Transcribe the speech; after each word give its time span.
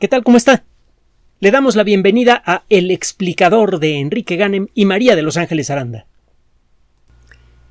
¿Qué 0.00 0.08
tal? 0.08 0.24
¿Cómo 0.24 0.36
está? 0.36 0.64
Le 1.38 1.52
damos 1.52 1.76
la 1.76 1.84
bienvenida 1.84 2.42
a 2.44 2.64
El 2.68 2.90
explicador 2.90 3.78
de 3.78 4.00
Enrique 4.00 4.34
Ganem 4.34 4.66
y 4.74 4.86
María 4.86 5.14
de 5.14 5.22
Los 5.22 5.36
Ángeles 5.36 5.70
Aranda. 5.70 6.06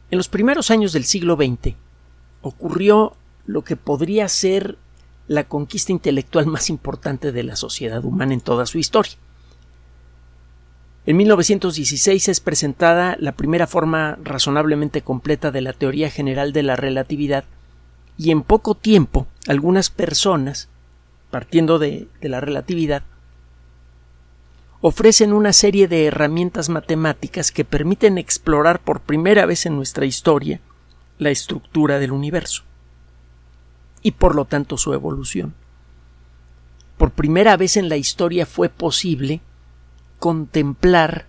En 0.09 0.17
los 0.17 0.29
primeros 0.29 0.71
años 0.71 0.93
del 0.93 1.03
siglo 1.03 1.35
XX 1.35 1.75
ocurrió 2.41 3.17
lo 3.45 3.65
que 3.65 3.75
podría 3.75 4.29
ser 4.29 4.77
la 5.27 5.43
conquista 5.43 5.91
intelectual 5.91 6.47
más 6.47 6.69
importante 6.69 7.33
de 7.33 7.43
la 7.43 7.57
sociedad 7.57 8.03
humana 8.05 8.33
en 8.33 8.41
toda 8.41 8.65
su 8.67 8.77
historia. 8.77 9.13
En 11.05 11.17
1916 11.17 12.29
es 12.29 12.39
presentada 12.39 13.17
la 13.19 13.33
primera 13.33 13.67
forma 13.67 14.17
razonablemente 14.23 15.01
completa 15.01 15.51
de 15.51 15.59
la 15.59 15.73
teoría 15.73 16.09
general 16.09 16.53
de 16.53 16.63
la 16.63 16.77
relatividad 16.77 17.43
y 18.17 18.31
en 18.31 18.43
poco 18.43 18.75
tiempo 18.75 19.27
algunas 19.45 19.89
personas, 19.89 20.69
partiendo 21.33 21.79
de, 21.79 22.07
la 22.21 22.41
relatividad, 22.41 23.01
ofrecen 24.81 25.33
una 25.33 25.51
serie 25.51 25.87
de 25.87 26.05
herramientas 26.05 26.69
matemáticas 26.69 27.51
que 27.51 27.65
permiten 27.65 28.19
explorar 28.19 28.79
por 28.79 29.01
primera 29.01 29.47
vez 29.47 29.65
en 29.65 29.75
nuestra 29.75 30.05
historia 30.05 30.61
la 31.17 31.31
estructura 31.31 31.97
del 31.97 32.11
universo 32.11 32.61
y 34.03 34.11
por 34.11 34.35
lo 34.35 34.45
tanto 34.45 34.77
su 34.77 34.93
evolución. 34.93 35.55
Por 36.99 37.09
primera 37.09 37.57
vez 37.57 37.77
en 37.77 37.89
la 37.89 37.97
historia 37.97 38.45
fue 38.45 38.69
posible 38.69 39.41
contemplar 40.19 41.25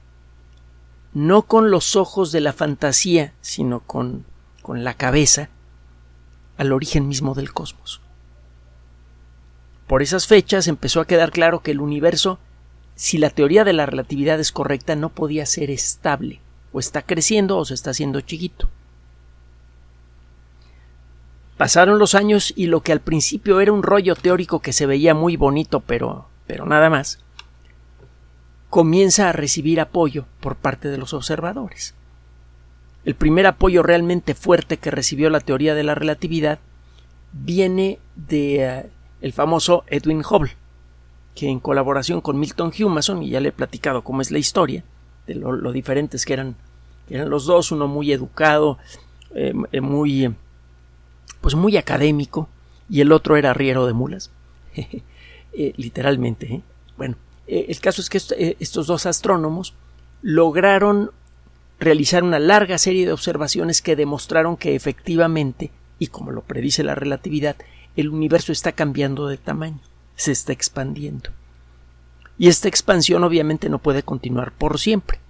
no 1.15 1.45
con 1.45 1.71
los 1.71 1.97
ojos 1.97 2.31
de 2.31 2.43
la 2.43 2.53
fantasía, 2.53 3.33
sino 3.41 3.81
con, 3.81 4.27
con 4.61 4.85
la 4.85 4.93
cabeza, 4.93 5.49
al 6.59 6.73
origen 6.73 7.09
mismo 7.09 7.35
del 7.35 7.55
cosmos. 7.55 8.04
Por 9.87 10.03
esas 10.03 10.27
fechas 10.27 10.67
empezó 10.67 11.01
a 11.01 11.07
quedar 11.07 11.31
claro 11.31 11.61
que 11.61 11.71
el 11.71 11.81
universo, 11.81 12.39
si 12.95 13.19
la 13.19 13.31
teoría 13.31 13.65
de 13.65 13.73
la 13.73 13.87
relatividad 13.87 14.41
es 14.41 14.53
correcta, 14.53 14.97
no 14.97 15.11
podía 15.11 15.47
ser 15.47 15.71
estable, 15.71 16.41
o 16.73 16.81
está 16.81 17.03
creciendo 17.03 17.59
o 17.59 17.65
se 17.65 17.75
está 17.75 17.91
haciendo 17.91 18.21
chiquito. 18.21 18.69
Pasaron 21.57 21.99
los 21.99 22.15
años 22.15 22.53
y 22.57 22.67
lo 22.67 22.81
que 22.81 22.93
al 22.93 23.01
principio 23.01 23.61
era 23.61 23.73
un 23.73 23.83
rollo 23.83 24.17
teórico 24.17 24.61
que 24.61 24.73
se 24.73 24.87
veía 24.87 25.15
muy 25.15 25.37
bonito, 25.37 25.81
pero, 25.81 26.27
pero 26.47 26.67
nada 26.67 26.91
más, 26.91 27.21
comienza 28.71 29.29
a 29.29 29.33
recibir 29.33 29.81
apoyo 29.81 30.27
por 30.41 30.57
parte 30.57 30.89
de 30.89 30.99
los 30.99 31.15
observadores. 31.15 31.95
El 33.05 33.15
primer 33.15 33.47
apoyo 33.47 33.83
realmente 33.83 34.35
fuerte 34.35 34.79
que 34.79 34.91
recibió 34.91 35.31
la 35.31 35.41
teoría 35.41 35.75
de 35.75 35.85
la 35.85 35.95
relatividad 35.95 36.59
viene 37.33 37.99
de 38.17 38.65
eh, 38.65 38.87
el 39.25 39.33
famoso 39.33 39.85
Edwin 39.87 40.21
Hubble, 40.21 40.53
que 41.35 41.49
en 41.49 41.59
colaboración 41.59 42.21
con 42.21 42.39
Milton 42.39 42.73
Humason, 42.79 43.23
y 43.23 43.31
ya 43.31 43.41
le 43.41 43.49
he 43.49 43.53
platicado 43.53 44.05
cómo 44.05 44.21
es 44.21 44.31
la 44.31 44.39
historia, 44.39 44.85
de 45.27 45.35
lo, 45.37 45.73
diferentes 45.73 46.27
que 46.27 46.35
eran, 46.35 46.57
eran 47.09 47.31
los 47.31 47.47
dos, 47.47 47.73
uno 47.73 47.89
muy 47.89 48.13
educado, 48.13 48.79
eh, 49.35 49.55
eh, 49.73 49.81
muy 49.81 50.35
pues 51.41 51.55
muy 51.55 51.79
académico, 51.79 52.49
y 52.91 53.01
el 53.01 53.13
otro 53.13 53.37
era 53.37 53.55
riero 53.55 53.87
de 53.87 53.95
mulas, 53.95 54.31
literalmente. 55.77 56.63
Bueno, 56.99 57.17
eh, 57.47 57.67
el 57.69 57.81
caso 57.81 58.03
es 58.03 58.11
que 58.11 58.21
eh, 58.37 58.57
estos 58.61 58.87
dos 58.87 59.07
astrónomos 59.07 59.75
lograron 60.21 61.13
realizar 61.81 62.23
una 62.23 62.39
larga 62.39 62.77
serie 62.77 63.07
de 63.07 63.13
observaciones 63.13 63.81
que 63.81 63.97
demostraron 63.97 64.59
que 64.59 64.75
efectivamente, 64.75 65.71
y 65.99 66.09
como 66.09 66.31
lo 66.31 66.43
predice 66.43 66.85
la 66.85 66.95
relatividad, 66.95 67.57
el 67.97 68.09
universo 68.09 68.53
está 68.53 68.73
cambiando 68.73 69.29
de 69.29 69.37
tamaño, 69.37 69.81
se 70.17 70.33
está 70.33 70.53
expandiendo. 70.53 71.31
Y 72.39 72.49
esta 72.49 72.69
expansión 72.69 73.23
obviamente 73.25 73.69
no 73.69 73.79
puede 73.79 74.03
continuar 74.03 74.53
por 74.53 74.79
siempre. 74.79 75.21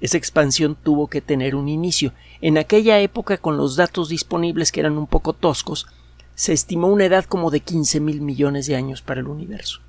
Esa 0.00 0.16
expansión 0.16 0.76
tuvo 0.80 1.08
que 1.08 1.20
tener 1.20 1.54
un 1.54 1.68
inicio. 1.68 2.12
En 2.40 2.58
aquella 2.58 3.00
época, 3.00 3.38
con 3.38 3.56
los 3.56 3.76
datos 3.76 4.08
disponibles 4.08 4.70
que 4.70 4.80
eran 4.80 4.98
un 4.98 5.06
poco 5.06 5.32
toscos, 5.32 5.86
se 6.34 6.52
estimó 6.52 6.88
una 6.88 7.06
edad 7.06 7.24
como 7.24 7.50
de 7.50 7.60
15 7.60 8.00
mil 8.00 8.20
millones 8.20 8.66
de 8.66 8.76
años 8.76 9.02
para 9.02 9.20
el 9.20 9.28
universo 9.28 9.80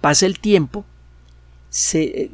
pasa 0.00 0.26
el 0.26 0.38
tiempo, 0.38 0.84
se, 1.70 2.30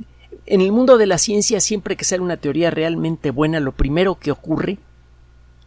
en 0.47 0.61
el 0.61 0.73
mundo 0.73 0.99
de 0.99 1.07
la 1.07 1.19
ciencia 1.19 1.61
siempre 1.61 1.97
que 1.97 2.05
sale 2.05 2.23
una 2.23 2.37
teoría 2.37 2.71
realmente 2.71 3.31
buena, 3.31 3.61
lo 3.61 3.73
primero 3.73 4.19
que 4.19 4.31
ocurre, 4.31 4.79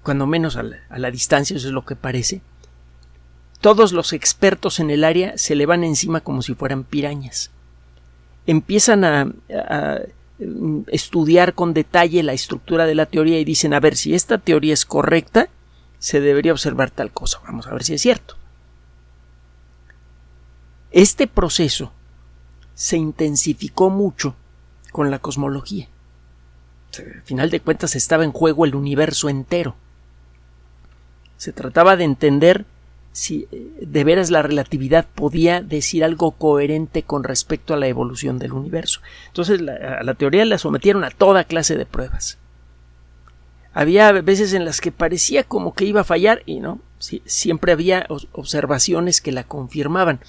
cuando 0.08 0.26
menos 0.26 0.56
a 0.56 0.64
la, 0.64 1.12
distancia, 1.12 1.58
eso 1.58 1.68
es 1.68 1.74
lo 1.74 1.84
que 1.84 1.98
parece, 1.98 2.40
todos 3.60 3.92
los 3.92 4.14
expertos 4.14 4.80
en 4.80 4.90
el 4.90 5.04
área 5.04 5.38
se 5.38 5.54
le 5.54 5.66
van 5.66 5.84
encima 5.84 6.22
como 6.22 6.42
si 6.42 6.54
fueran 6.56 6.86
pirañas. 6.86 7.52
Empiezan 8.46 9.04
a, 9.04 9.34
a, 9.50 10.00
estudiar 10.88 11.56
con 11.56 11.74
detalle 11.74 12.24
la 12.24 12.32
estructura 12.32 12.86
de 12.86 12.96
la 12.96 13.06
teoría 13.06 13.38
y 13.38 13.44
dicen, 13.44 13.74
a 13.74 13.82
ver, 13.82 13.98
si 13.98 14.16
esta 14.16 14.38
teoría 14.38 14.74
es 14.74 14.86
correcta, 14.86 15.50
se 16.00 16.22
debería 16.22 16.54
observar 16.54 16.90
tal 16.90 17.12
cosa. 17.12 17.42
Vamos 17.46 17.68
a 17.68 17.74
ver 17.74 17.84
si 17.84 17.94
es 17.94 18.02
cierto. 18.02 18.38
Este 20.92 21.28
proceso 21.28 21.92
se 22.76 22.96
intensificó 22.96 23.90
mucho 23.90 24.38
con 24.94 25.12
la 25.12 25.20
cosmología. 25.20 25.90
Al 26.98 27.24
final 27.24 27.50
de 27.50 27.60
cuentas 27.60 27.98
estaba 27.98 28.24
en 28.24 28.32
juego 28.32 28.64
el 28.64 28.74
universo 28.74 29.28
entero. 29.28 29.76
Se 31.38 31.54
trataba 31.54 31.96
de 31.96 32.04
entender 32.04 32.66
si 33.12 33.48
eh, 33.52 33.72
de 33.82 34.04
veras 34.04 34.30
la 34.30 34.44
relatividad 34.44 35.08
podía 35.16 35.62
decir 35.62 36.04
algo 36.04 36.32
coherente 36.32 37.04
con 37.04 37.24
respecto 37.24 37.74
a 37.74 37.78
la 37.78 37.88
evolución 37.88 38.38
del 38.38 38.54
universo. 38.54 39.02
Entonces 39.28 39.60
a 39.62 40.04
la 40.04 40.14
teoría 40.14 40.46
la 40.46 40.58
sometieron 40.58 41.04
a 41.04 41.10
toda 41.10 41.44
clase 41.46 41.78
de 41.78 41.86
pruebas. 41.86 42.38
Había 43.74 44.12
veces 44.12 44.54
en 44.54 44.66
las 44.66 44.82
que 44.82 44.92
parecía 44.92 45.44
como 45.44 45.74
que 45.74 45.86
iba 45.86 46.02
a 46.02 46.04
fallar 46.04 46.42
y 46.46 46.60
no, 46.60 46.80
siempre 47.00 47.72
había 47.72 48.08
observaciones 48.32 49.22
que 49.22 49.32
la 49.32 49.44
confirmaban. 49.44 50.20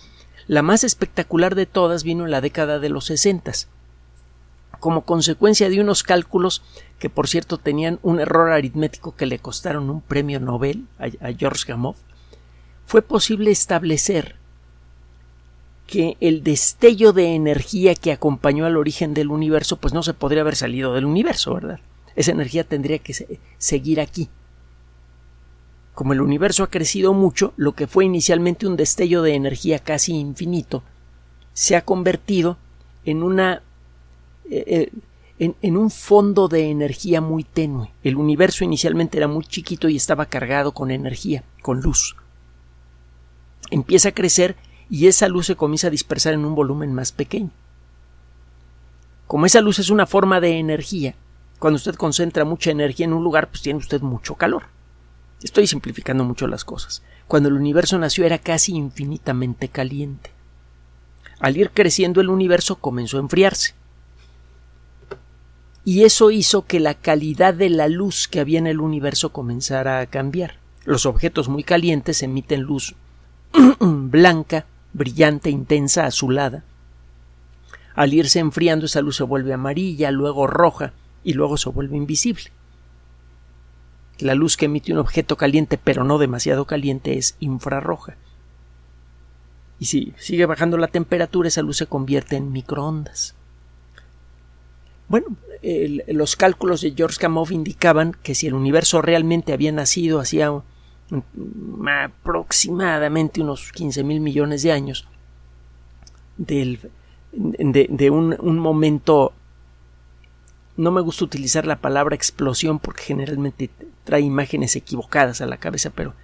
La 0.47 0.63
más 0.63 0.85
espectacular 0.85 1.55
de 1.55 1.67
todas 1.67 2.05
vino 2.05 2.25
en 2.25 2.31
la 2.31 2.41
década 2.41 2.79
de 2.79 2.89
los 2.89 3.07
sesentas, 3.07 3.69
como 4.81 5.05
consecuencia 5.05 5.69
de 5.69 5.81
unos 5.81 6.03
cálculos 6.03 6.63
que 6.99 7.11
por 7.11 7.29
cierto 7.29 7.59
tenían 7.59 7.99
un 8.03 8.21
error 8.21 8.51
aritmético 8.51 9.15
que 9.15 9.27
le 9.27 9.39
costaron 9.39 9.91
un 9.91 10.01
premio 10.01 10.41
Nobel 10.41 10.87
a, 10.99 11.33
George 11.33 11.65
Gamow, 11.67 11.95
fue 12.87 13.03
posible 13.03 13.51
establecer 13.51 14.37
que 15.87 16.17
el 16.21 16.43
destello 16.43 17.13
de 17.13 17.35
energía 17.35 17.95
que 17.95 18.13
acompañó 18.13 18.67
al 18.67 18.77
origen 18.77 19.15
del 19.15 19.31
universo 19.31 19.77
pues 19.77 19.95
no 19.95 20.03
se 20.03 20.15
podría 20.15 20.43
haber 20.43 20.57
salido 20.57 20.93
del 20.93 21.05
universo, 21.05 21.55
¿verdad? 21.55 21.81
Esa 22.17 22.33
energía 22.33 22.65
tendría 22.65 22.99
que 22.99 23.39
seguir 23.59 24.01
aquí, 24.01 24.29
como 25.99 26.13
el 26.13 26.21
universo 26.21 26.63
ha 26.63 26.71
crecido 26.71 27.13
mucho, 27.13 27.53
lo 27.57 27.73
que 27.73 27.89
fue 27.89 28.05
inicialmente 28.05 28.67
un 28.67 28.77
destello 28.77 29.23
de 29.23 29.35
energía 29.35 29.81
casi 29.81 30.15
infinito 30.15 30.85
se 31.55 31.75
ha 31.75 31.85
convertido 31.85 32.57
en 33.05 33.25
una 33.25 33.63
eh, 34.49 34.93
en, 35.39 35.77
un 35.77 35.91
fondo 35.91 36.49
de 36.49 36.71
energía 36.71 37.21
muy 37.21 37.45
tenue. 37.45 37.93
El 38.03 38.17
universo 38.17 38.65
inicialmente 38.65 39.19
era 39.19 39.29
muy 39.29 39.45
chiquito 39.45 39.89
y 39.89 39.97
estaba 39.97 40.27
cargado 40.27 40.73
con 40.73 40.91
energía, 40.91 41.45
con 41.63 41.81
luz. 41.81 42.17
Empieza 43.71 44.11
a 44.11 44.13
crecer 44.13 44.57
y 44.91 45.07
esa 45.07 45.29
luz 45.29 45.47
se 45.47 45.57
comienza 45.57 45.87
a 45.87 45.91
dispersar 45.91 46.35
en 46.35 46.45
un 46.45 46.55
volumen 46.55 46.93
más 46.93 47.13
pequeño. 47.13 47.51
Como 49.27 49.47
esa 49.47 49.61
luz 49.61 49.79
es 49.79 49.91
una 49.91 50.07
forma 50.07 50.41
de 50.41 50.59
energía, 50.59 51.15
cuando 51.59 51.77
usted 51.77 51.95
concentra 51.95 52.45
mucha 52.45 52.71
energía 52.71 53.07
en 53.07 53.13
un 53.13 53.25
lugar, 53.25 53.49
pues 53.49 53.63
tiene 53.63 53.79
usted 53.79 54.01
mucho 54.01 54.35
calor. 54.35 54.65
Estoy 55.43 55.67
simplificando 55.67 56.25
mucho 56.25 56.47
las 56.47 56.65
cosas. 56.65 57.03
Cuando 57.27 57.49
el 57.49 57.57
universo 57.57 57.99
nació 57.99 58.25
era 58.25 58.39
casi 58.39 58.73
infinitamente 58.75 59.69
caliente. 59.69 60.31
Al 61.39 61.57
ir 61.57 61.71
creciendo 61.71 62.21
el 62.21 62.31
universo 62.31 62.77
comenzó 62.77 63.19
a 63.19 63.21
enfriarse. 63.21 63.75
Y 65.89 66.05
eso 66.05 66.31
hizo 66.31 66.67
que 66.67 66.81
la 66.81 66.93
calidad 66.93 67.55
de 67.55 67.71
la 67.71 67.89
luz 67.89 68.29
que 68.29 68.41
había 68.41 68.59
en 68.59 68.67
el 68.67 68.79
universo 68.79 69.33
comenzara 69.33 70.01
a 70.01 70.07
cambiar. 70.07 70.57
Los 70.85 71.07
objetos 71.07 71.49
muy 71.49 71.65
calientes 71.65 72.23
emiten 72.23 72.61
luz 72.61 72.95
blanca, 73.81 74.67
brillante, 74.93 75.49
intensa, 75.49 76.05
azulada. 76.05 76.63
Al 77.95 78.13
irse 78.13 78.39
enfriando 78.39 78.85
esa 78.85 79.01
luz 79.01 79.17
se 79.17 79.23
vuelve 79.23 79.55
amarilla, 79.55 80.11
luego 80.11 80.47
roja 80.47 80.93
y 81.25 81.33
luego 81.33 81.57
se 81.57 81.71
vuelve 81.71 81.97
invisible. 81.97 82.53
La 84.19 84.35
luz 84.35 84.59
que 84.59 84.67
emite 84.67 84.93
un 84.93 84.99
objeto 84.99 85.39
caliente 85.39 85.79
pero 85.83 86.05
no 86.05 86.19
demasiado 86.19 86.67
caliente 86.67 87.17
es 87.17 87.35
infrarroja. 87.41 88.19
Y 89.81 89.87
si 89.87 90.13
sigue 90.19 90.45
bajando 90.45 90.77
la 90.77 90.89
temperatura, 90.89 91.49
esa 91.49 91.63
luz 91.63 91.79
se 91.79 91.87
convierte 91.87 92.37
en 92.37 92.53
microondas. 92.53 93.38
Bueno, 95.09 95.27
los 96.09 96.37
cálculos 96.37 96.83
de 96.83 96.93
George 96.97 97.19
Gamow 97.21 97.47
indicaban 97.51 98.17
que 98.23 98.35
si 98.35 98.47
el 98.47 98.55
universo 98.55 99.03
realmente 99.03 99.53
había 99.53 99.73
nacido 99.73 100.21
hacía 100.21 100.53
aproximadamente 102.05 103.41
unos 103.41 103.73
15 103.73 104.05
mil 104.05 104.21
millones 104.21 104.63
de 104.63 104.73
años 104.73 105.09
del, 106.37 106.91
de, 107.33 108.11
un, 108.11 108.37
un, 108.39 108.59
momento 108.59 109.33
no 110.77 110.91
me 110.91 111.01
gusta 111.01 111.25
utilizar 111.25 111.67
la 111.67 111.81
palabra 111.81 112.15
explosión 112.15 112.79
porque 112.79 113.03
generalmente 113.03 113.71
trae 114.05 114.21
imágenes 114.21 114.77
equivocadas 114.77 115.41
a 115.41 115.47
la 115.47 115.57
cabeza, 115.57 115.91
pero 115.91 116.15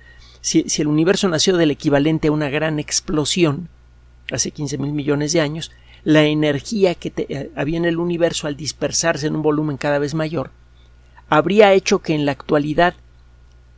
si, 0.41 0.67
el 0.79 0.89
universo 0.89 1.29
nació 1.29 1.57
del 1.57 1.71
equivalente 1.71 2.29
a 2.29 2.33
una 2.33 2.51
gran 2.51 2.79
explosión 2.79 3.71
hace 4.31 4.51
15 4.51 4.77
mil 4.77 4.93
millones 4.93 5.33
de 5.33 5.41
años, 5.41 5.73
la 6.05 6.23
energía 6.25 6.95
que 6.95 7.13
eh, 7.17 7.51
había 7.57 7.79
en 7.79 7.87
el 7.87 7.99
universo 7.99 8.47
al 8.47 8.57
dispersarse 8.57 9.27
en 9.27 9.37
un 9.37 9.43
volumen 9.43 9.77
cada 9.77 9.99
vez 9.99 10.15
mayor 10.15 10.51
habría 11.29 11.73
hecho 11.73 12.01
que 12.01 12.15
en 12.15 12.27
la 12.27 12.33
actualidad 12.33 12.95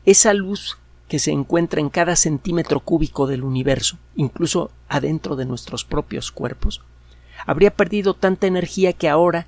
esa 0.05 0.35
luz 0.35 0.79
que 1.09 1.19
se 1.19 1.31
encuentra 1.31 1.81
en 1.81 1.89
cada 1.89 2.17
centímetro 2.17 2.81
cúbico 2.81 3.27
del 3.27 3.45
universo, 3.45 3.99
incluso 4.17 4.71
adentro 4.89 5.37
de 5.37 5.45
nuestros 5.45 5.85
propios 5.85 6.33
cuerpos, 6.33 6.83
habría 7.47 7.71
perdido 7.71 8.15
tanta 8.15 8.47
energía 8.47 8.93
que 8.93 9.09
ahora 9.09 9.47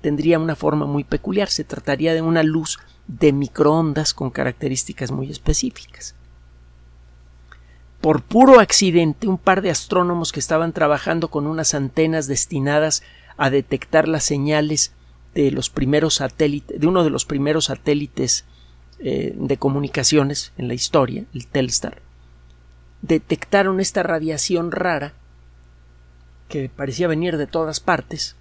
tendría 0.00 0.38
una 0.38 0.54
forma 0.54 0.86
muy 0.86 1.04
peculiar. 1.04 1.48
Se 1.48 1.64
trataría 1.64 2.14
de 2.14 2.22
una 2.22 2.42
luz 2.42 2.78
de 3.08 3.32
microondas 3.32 4.14
con 4.14 4.30
características 4.30 5.10
muy 5.10 5.30
específicas. 5.30 6.14
Por 8.04 8.20
puro 8.20 8.60
accidente, 8.60 9.26
un 9.28 9.38
par 9.38 9.62
de 9.62 9.70
astrónomos 9.70 10.30
que 10.30 10.38
estaban 10.38 10.74
trabajando 10.74 11.28
con 11.28 11.46
unas 11.46 11.72
antenas 11.72 12.26
destinadas 12.26 13.02
a 13.38 13.48
detectar 13.48 14.08
las 14.08 14.24
señales 14.24 14.92
de 15.32 15.50
los 15.50 15.70
primeros 15.70 16.16
satélites, 16.16 16.78
de 16.78 16.86
uno 16.86 17.02
de 17.02 17.08
los 17.08 17.24
primeros 17.24 17.64
satélites 17.64 18.44
eh, 18.98 19.32
de 19.34 19.56
comunicaciones 19.56 20.52
en 20.58 20.68
la 20.68 20.74
historia, 20.74 21.24
el 21.32 21.46
Telstar, 21.46 22.02
detectaron 23.00 23.80
esta 23.80 24.02
radiación 24.02 24.70
rara 24.70 25.14
que 26.50 26.68
parecía 26.68 27.08
venir 27.08 27.38
de 27.38 27.46
todas 27.46 27.80
partes. 27.80 28.36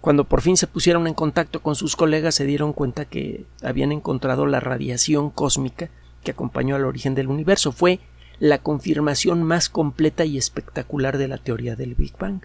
Cuando 0.00 0.24
por 0.24 0.40
fin 0.40 0.56
se 0.56 0.66
pusieron 0.66 1.06
en 1.06 1.12
contacto 1.12 1.60
con 1.60 1.74
sus 1.74 1.94
colegas 1.94 2.36
se 2.36 2.46
dieron 2.46 2.72
cuenta 2.72 3.04
que 3.04 3.44
habían 3.62 3.92
encontrado 3.92 4.46
la 4.46 4.60
radiación 4.60 5.28
cósmica 5.28 5.90
que 6.24 6.30
acompañó 6.30 6.74
al 6.74 6.86
origen 6.86 7.14
del 7.14 7.28
universo. 7.28 7.72
Fue 7.72 8.00
la 8.42 8.58
confirmación 8.58 9.44
más 9.44 9.68
completa 9.68 10.24
y 10.24 10.36
espectacular 10.36 11.16
de 11.16 11.28
la 11.28 11.38
teoría 11.38 11.76
del 11.76 11.94
Big 11.94 12.18
Bang. 12.18 12.40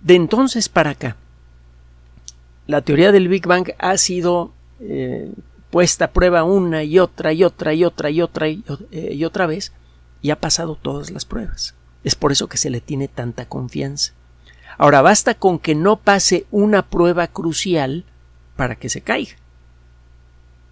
De 0.00 0.14
entonces 0.14 0.70
para 0.70 0.88
acá, 0.92 1.16
la 2.66 2.80
teoría 2.80 3.12
del 3.12 3.28
Big 3.28 3.46
Bang 3.46 3.74
ha 3.78 3.94
sido 3.98 4.54
eh, 4.80 5.30
puesta 5.68 6.06
a 6.06 6.12
prueba 6.12 6.42
una 6.42 6.82
y 6.82 6.98
otra 6.98 7.34
y 7.34 7.44
otra 7.44 7.74
y 7.74 7.84
otra 7.84 8.08
y 8.08 8.22
otra 8.22 8.48
y, 8.48 8.64
eh, 8.90 9.12
y 9.12 9.24
otra 9.26 9.44
vez 9.44 9.74
y 10.22 10.30
ha 10.30 10.40
pasado 10.40 10.76
todas 10.76 11.10
las 11.10 11.26
pruebas. 11.26 11.74
Es 12.04 12.14
por 12.14 12.32
eso 12.32 12.48
que 12.48 12.56
se 12.56 12.70
le 12.70 12.80
tiene 12.80 13.06
tanta 13.06 13.44
confianza. 13.44 14.14
Ahora 14.78 15.02
basta 15.02 15.34
con 15.34 15.58
que 15.58 15.74
no 15.74 15.96
pase 15.96 16.46
una 16.50 16.88
prueba 16.88 17.26
crucial 17.26 18.06
para 18.56 18.76
que 18.76 18.88
se 18.88 19.02
caiga. 19.02 19.36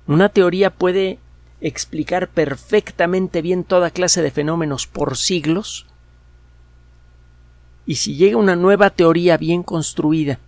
Una 0.07 0.31
teoría 0.31 0.71
puede 0.71 1.19
explicar 1.61 2.29
perfectamente 2.29 3.43
bien 3.43 3.65
toda 3.65 3.91
clase 3.91 4.23
de 4.23 4.31
fenómenos 4.31 4.87
por 4.87 5.17
siglos, 5.17 5.87
y 7.87 7.97
si 7.97 8.17
llega 8.17 8.37
una 8.37 8.55
nueva 8.55 8.91
teoría 8.91 9.39
bien 9.39 9.63
construida 9.63 10.39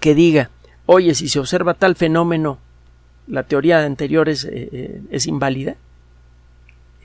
que 0.00 0.14
diga, 0.14 0.50
oye, 0.84 1.14
si 1.14 1.28
se 1.28 1.38
observa 1.38 1.74
tal 1.74 1.94
fenómeno, 1.94 2.58
la 3.28 3.44
teoría 3.44 3.84
anterior 3.84 4.28
es, 4.28 4.44
eh, 4.44 4.68
eh, 4.72 5.02
es 5.10 5.26
inválida, 5.26 5.76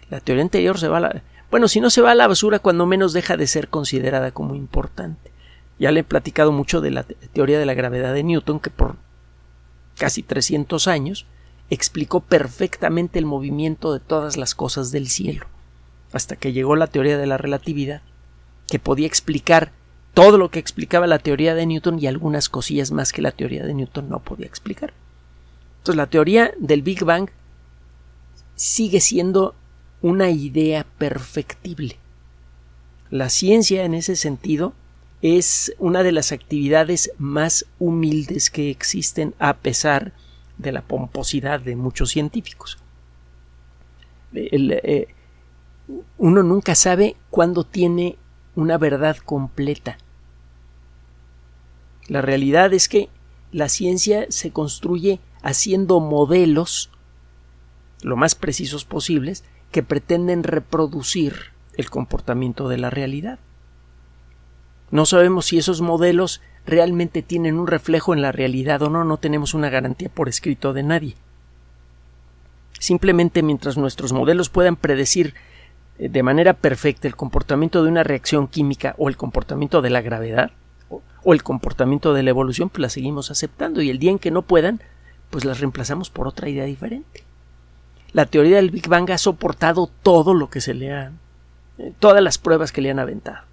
la 0.09 0.19
teoría 0.19 0.43
anterior 0.43 0.77
se 0.77 0.87
va 0.87 0.97
a 0.97 1.01
la... 1.01 1.23
Bueno, 1.49 1.67
si 1.67 1.79
no 1.79 1.89
se 1.89 2.01
va 2.01 2.11
a 2.11 2.15
la 2.15 2.27
basura, 2.27 2.59
cuando 2.59 2.85
menos 2.85 3.13
deja 3.13 3.37
de 3.37 3.47
ser 3.47 3.69
considerada 3.69 4.31
como 4.31 4.55
importante. 4.55 5.31
Ya 5.79 5.91
le 5.91 6.01
he 6.01 6.03
platicado 6.03 6.51
mucho 6.51 6.81
de 6.81 6.91
la 6.91 7.03
teoría 7.03 7.59
de 7.59 7.65
la 7.65 7.73
gravedad 7.73 8.13
de 8.13 8.23
Newton, 8.23 8.59
que 8.59 8.69
por 8.69 8.95
casi 9.97 10.21
300 10.21 10.87
años 10.87 11.25
explicó 11.71 12.19
perfectamente 12.19 13.17
el 13.17 13.25
movimiento 13.25 13.93
de 13.93 14.01
todas 14.01 14.35
las 14.35 14.53
cosas 14.53 14.91
del 14.91 15.07
cielo, 15.07 15.47
hasta 16.11 16.35
que 16.35 16.51
llegó 16.51 16.75
la 16.75 16.87
teoría 16.87 17.17
de 17.17 17.25
la 17.25 17.37
relatividad, 17.37 18.01
que 18.67 18.77
podía 18.77 19.07
explicar 19.07 19.71
todo 20.13 20.37
lo 20.37 20.51
que 20.51 20.59
explicaba 20.59 21.07
la 21.07 21.19
teoría 21.19 21.55
de 21.55 21.65
Newton 21.65 21.97
y 21.97 22.07
algunas 22.07 22.49
cosillas 22.49 22.91
más 22.91 23.13
que 23.13 23.21
la 23.21 23.31
teoría 23.31 23.65
de 23.65 23.73
Newton 23.73 24.09
no 24.09 24.19
podía 24.19 24.45
explicar. 24.45 24.93
Entonces 25.77 25.95
la 25.95 26.07
teoría 26.07 26.53
del 26.59 26.81
Big 26.81 27.05
Bang 27.05 27.29
sigue 28.55 28.99
siendo 28.99 29.55
una 30.01 30.29
idea 30.29 30.85
perfectible. 30.97 31.97
La 33.09 33.29
ciencia 33.29 33.85
en 33.85 33.93
ese 33.93 34.17
sentido 34.17 34.73
es 35.21 35.73
una 35.79 36.03
de 36.03 36.11
las 36.11 36.33
actividades 36.33 37.13
más 37.17 37.65
humildes 37.79 38.49
que 38.49 38.69
existen 38.69 39.33
a 39.39 39.53
pesar 39.53 40.07
de 40.07 40.30
la 40.71 40.81
pomposidad 40.81 41.59
de 41.59 41.75
muchos 41.75 42.11
científicos. 42.11 42.77
Eh, 44.33 45.07
uno 46.17 46.43
nunca 46.43 46.75
sabe 46.75 47.15
cuándo 47.29 47.63
tiene 47.63 48.17
una 48.55 48.77
verdad 48.77 49.17
completa. 49.17 49.97
La 52.07 52.21
realidad 52.21 52.73
es 52.73 52.87
que 52.87 53.09
la 53.51 53.69
ciencia 53.69 54.25
se 54.29 54.51
construye 54.51 55.19
haciendo 55.41 55.99
modelos 55.99 56.89
lo 58.01 58.15
más 58.15 58.35
precisos 58.35 58.85
posibles 58.85 59.43
que 59.71 59.83
pretenden 59.83 60.43
reproducir 60.43 61.51
el 61.75 61.89
comportamiento 61.89 62.67
de 62.67 62.77
la 62.77 62.89
realidad. 62.89 63.39
No 64.89 65.05
sabemos 65.05 65.45
si 65.45 65.57
esos 65.57 65.81
modelos 65.81 66.41
realmente 66.65 67.21
tienen 67.21 67.57
un 67.57 67.67
reflejo 67.67 68.13
en 68.13 68.21
la 68.21 68.31
realidad 68.31 68.81
o 68.81 68.89
no, 68.89 69.03
no 69.03 69.17
tenemos 69.17 69.53
una 69.53 69.69
garantía 69.69 70.09
por 70.09 70.29
escrito 70.29 70.73
de 70.73 70.83
nadie. 70.83 71.15
Simplemente 72.79 73.43
mientras 73.43 73.77
nuestros 73.77 74.13
modelos 74.13 74.49
puedan 74.49 74.75
predecir 74.75 75.33
eh, 75.99 76.09
de 76.09 76.23
manera 76.23 76.53
perfecta 76.53 77.07
el 77.07 77.15
comportamiento 77.15 77.83
de 77.83 77.89
una 77.89 78.03
reacción 78.03 78.47
química 78.47 78.95
o 78.97 79.09
el 79.09 79.17
comportamiento 79.17 79.81
de 79.81 79.89
la 79.89 80.01
gravedad 80.01 80.51
o 81.23 81.33
el 81.33 81.43
comportamiento 81.43 82.13
de 82.13 82.23
la 82.23 82.31
evolución, 82.31 82.69
pues 82.69 82.81
las 82.81 82.93
seguimos 82.93 83.31
aceptando 83.31 83.81
y 83.81 83.89
el 83.89 83.99
día 83.99 84.11
en 84.11 84.19
que 84.19 84.31
no 84.31 84.41
puedan, 84.41 84.81
pues 85.29 85.45
las 85.45 85.59
reemplazamos 85.59 86.09
por 86.09 86.27
otra 86.27 86.49
idea 86.49 86.65
diferente 86.65 87.23
la 88.13 88.25
teoría 88.25 88.57
del 88.57 88.71
Big 88.71 88.87
Bang 88.87 89.09
ha 89.11 89.17
soportado 89.17 89.89
todo 90.03 90.33
lo 90.33 90.49
que 90.49 90.61
se 90.61 90.73
le 90.73 90.93
ha. 90.93 91.11
Eh, 91.77 91.93
todas 91.99 92.21
las 92.21 92.37
pruebas 92.37 92.71
que 92.71 92.81
le 92.81 92.91
han 92.91 92.99
aventado. 92.99 93.45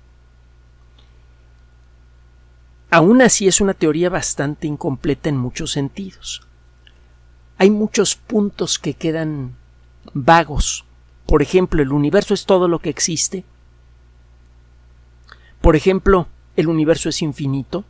Aún 2.91 3.21
así 3.21 3.47
es 3.49 3.61
una 3.61 3.75
teoría 3.75 4.09
bastante 4.09 4.67
incompleta 4.67 5.29
en 5.29 5.37
muchos 5.37 5.73
sentidos. 5.73 6.43
Hay 7.59 7.71
muchos 7.71 8.15
puntos 8.15 8.79
que 8.79 8.95
quedan 8.95 9.57
vagos. 10.15 10.85
Por 11.27 11.43
ejemplo, 11.43 11.83
el 11.83 11.93
universo 11.93 12.33
es 12.33 12.47
todo 12.47 12.69
lo 12.69 12.79
que 12.79 12.89
existe. 12.89 13.45
Por 15.61 15.77
ejemplo, 15.77 16.29
el 16.57 16.69
universo 16.69 17.09
es 17.09 17.21
infinito. 17.21 17.85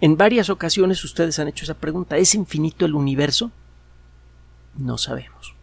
En 0.00 0.16
varias 0.16 0.50
ocasiones 0.50 1.02
ustedes 1.04 1.38
han 1.38 1.48
hecho 1.48 1.64
esa 1.64 1.74
pregunta. 1.74 2.18
¿Es 2.18 2.34
infinito 2.34 2.84
el 2.84 2.94
universo? 2.94 3.50
No 4.76 4.98
sabemos. 4.98 5.54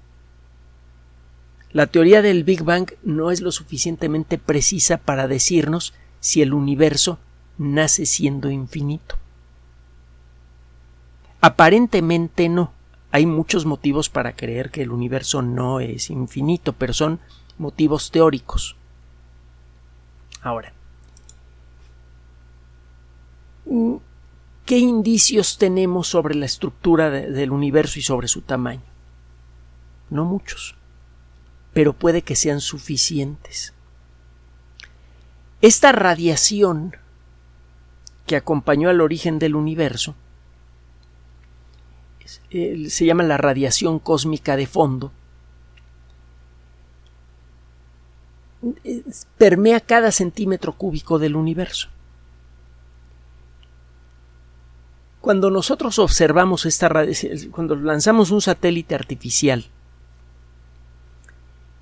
La 1.72 1.88
teoría 1.88 2.22
del 2.22 2.46
Big 2.46 2.64
Bang 2.64 2.94
no 3.04 3.32
es 3.32 3.42
lo 3.42 3.52
suficientemente 3.52 4.38
precisa 4.38 4.98
para 4.98 5.28
decirnos 5.28 5.94
si 6.22 6.42
el 6.42 6.54
universo 6.54 7.20
nace 7.58 8.06
siendo 8.06 8.50
infinito. 8.50 9.16
Aparentemente 11.42 12.50
no. 12.50 12.72
Hay 13.12 13.26
muchos 13.26 13.66
motivos 13.66 14.10
para 14.10 14.36
creer 14.36 14.72
que 14.72 14.82
el 14.82 14.92
universo 14.92 15.42
no 15.42 15.80
es 15.80 16.10
infinito, 16.10 16.74
pero 16.74 16.94
son 16.94 17.20
motivos 17.58 18.12
teóricos. 18.12 18.76
Ahora, 20.42 20.74
¿qué 24.66 24.78
indicios 24.78 25.58
tenemos 25.58 26.08
sobre 26.08 26.36
la 26.36 26.46
estructura 26.46 27.10
del 27.10 27.52
universo 27.52 28.00
y 28.00 28.02
sobre 28.02 28.28
su 28.28 28.42
tamaño? 28.42 28.96
no 30.10 30.26
muchos, 30.26 30.76
pero 31.74 31.94
puede 31.94 32.22
que 32.22 32.36
sean 32.36 32.62
suficientes. 32.62 33.74
Esta 35.62 35.92
radiación 35.92 36.96
que 38.26 38.36
acompañó 38.36 38.90
al 38.90 39.02
origen 39.02 39.40
del 39.40 39.56
universo 39.56 40.16
se 42.90 43.06
llama 43.06 43.24
la 43.24 43.38
radiación 43.38 44.00
cósmica 44.00 44.56
de 44.56 44.68
fondo. 44.68 45.12
permea 49.38 49.80
cada 49.80 50.12
centímetro 50.12 50.74
cúbico 50.74 51.20
del 51.20 51.36
universo. 51.36 51.90
Cuando 55.22 55.52
nosotros 55.52 56.00
observamos 56.00 56.66
esta 56.66 56.90
radiación, 56.90 57.52
cuando 57.52 57.76
lanzamos 57.76 58.32
un 58.32 58.42
satélite 58.42 58.96
artificial 58.96 59.66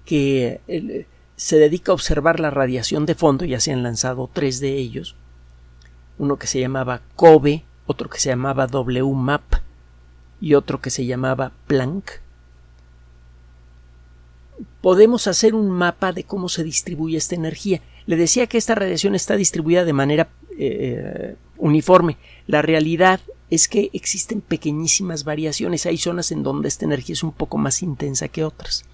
que 0.03 0.59
eh, 0.67 1.07
se 1.37 1.57
dedica 1.57 1.93
a 1.93 1.95
observar 1.95 2.41
la 2.41 2.49
radiación 2.49 3.05
de 3.05 3.15
fondo, 3.15 3.45
ya 3.45 3.61
se 3.61 3.71
han 3.71 3.83
lanzado 3.83 4.29
tres 4.33 4.59
de 4.59 4.75
ellos, 4.75 5.15
uno 6.17 6.37
que 6.37 6.47
se 6.47 6.59
llamaba 6.59 7.01
COBE, 7.15 7.63
otro 7.85 8.09
que 8.09 8.19
se 8.19 8.29
llamaba 8.29 8.67
WMAP 8.67 9.43
y 10.39 10.53
otro 10.55 10.81
que 10.81 10.89
se 10.89 11.05
llamaba 11.05 11.51
Planck, 11.67 12.21
podemos 14.81 15.27
hacer 15.27 15.55
un 15.55 15.69
mapa 15.71 16.11
de 16.11 16.23
cómo 16.23 16.49
se 16.49 16.63
distribuye 16.63 17.17
esta 17.17 17.35
energía. 17.35 17.81
Le 18.05 18.15
decía 18.15 18.47
que 18.47 18.57
esta 18.57 18.75
radiación 18.75 19.15
está 19.15 19.35
distribuida 19.35 19.85
de 19.85 19.93
manera 19.93 20.29
eh, 20.57 21.35
uniforme. 21.57 22.17
La 22.47 22.61
realidad 22.61 23.21
es 23.49 23.67
que 23.67 23.89
existen 23.93 24.41
pequeñísimas 24.41 25.23
variaciones. 25.23 25.85
Hay 25.85 25.97
zonas 25.97 26.31
en 26.31 26.43
donde 26.43 26.67
esta 26.67 26.85
energía 26.85 27.13
es 27.13 27.23
un 27.23 27.31
poco 27.31 27.57
más 27.57 27.81
intensa 27.81 28.27
que 28.27 28.43
otras. 28.43 28.85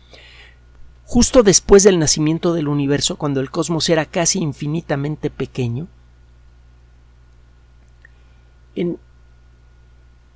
Justo 1.05 1.41
después 1.41 1.83
del 1.83 1.97
nacimiento 1.97 2.53
del 2.53 2.67
universo, 2.67 3.17
cuando 3.17 3.39
el 3.41 3.49
cosmos 3.49 3.89
era 3.89 4.05
casi 4.05 4.39
infinitamente 4.39 5.31
pequeño, 5.31 5.87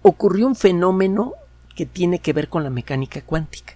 ocurrió 0.02 0.48
un 0.48 0.56
fenómeno 0.56 1.34
que 1.76 1.86
tiene 1.86 2.20
que 2.20 2.34
ver 2.34 2.50
con 2.50 2.64
la 2.64 2.70
mecánica 2.70 3.22
cuántica. 3.22 3.76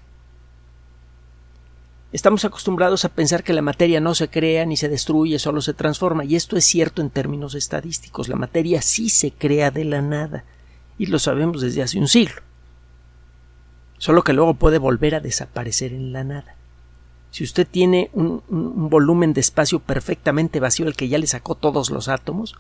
Estamos 2.13 2.45
acostumbrados 2.45 3.03
a 3.03 3.09
pensar 3.09 3.43
que 3.43 3.53
la 3.53 3.62
materia 3.62 4.00
no 4.00 4.15
se 4.15 4.29
crea 4.29 4.65
ni 4.65 4.77
se 4.77 4.88
destruye, 4.88 5.39
solo 5.39 5.62
se 5.62 5.74
transforma, 5.74 6.24
y 6.24 6.36
esto 6.36 6.55
es 6.55 6.63
cierto 6.65 7.01
en 7.01 7.09
términos 7.09 7.53
estadísticos. 7.53 8.29
La 8.29 8.38
materia 8.38 8.81
sí 8.81 9.09
se 9.09 9.31
crea 9.31 9.71
de 9.71 9.83
la 9.83 10.01
nada, 10.01 10.45
y 10.97 11.07
lo 11.07 11.19
sabemos 11.19 11.62
desde 11.62 11.83
hace 11.83 12.00
un 12.00 12.07
siglo. 12.07 12.41
Solo 13.97 14.24
que 14.24 14.33
luego 14.33 14.53
puede 14.53 14.77
volver 14.77 15.15
a 15.15 15.19
desaparecer 15.19 15.91
en 15.91 16.13
la 16.13 16.24
nada. 16.24 16.55
Si 17.31 17.43
usted 17.43 17.67
tiene 17.69 18.09
un, 18.13 18.41
un 18.47 18.89
volumen 18.89 19.33
de 19.33 19.41
espacio 19.41 19.79
perfectamente 19.79 20.59
vacío 20.59 20.88
al 20.88 20.95
que 20.95 21.09
ya 21.09 21.17
le 21.17 21.27
sacó 21.27 21.55
todos 21.55 21.89
los 21.89 22.07
átomos, 22.07 22.55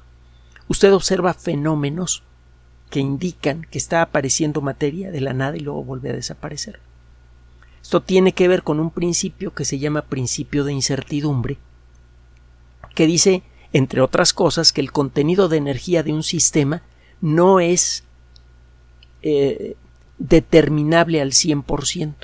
usted 0.67 0.93
observa 0.93 1.33
fenómenos 1.33 2.23
que 2.89 2.99
indican 2.99 3.65
que 3.69 3.77
está 3.77 4.01
apareciendo 4.01 4.61
materia 4.61 5.11
de 5.11 5.21
la 5.21 5.33
nada 5.33 5.57
y 5.57 5.61
luego 5.61 5.83
vuelve 5.83 6.09
a 6.09 6.13
desaparecer. 6.13 6.79
Esto 7.81 8.01
tiene 8.01 8.33
que 8.33 8.47
ver 8.47 8.63
con 8.63 8.79
un 8.79 8.91
principio 8.91 9.53
que 9.53 9.65
se 9.65 9.79
llama 9.79 10.03
principio 10.03 10.63
de 10.63 10.73
incertidumbre, 10.73 11.57
que 12.95 13.07
dice, 13.07 13.43
entre 13.73 14.01
otras 14.01 14.33
cosas, 14.33 14.73
que 14.73 14.81
el 14.81 14.91
contenido 14.91 15.49
de 15.49 15.57
energía 15.57 16.03
de 16.03 16.13
un 16.13 16.23
sistema 16.23 16.81
no 17.21 17.59
es 17.59 18.03
eh, 19.21 19.75
determinable 20.17 21.21
al 21.21 21.31
100%. 21.31 22.15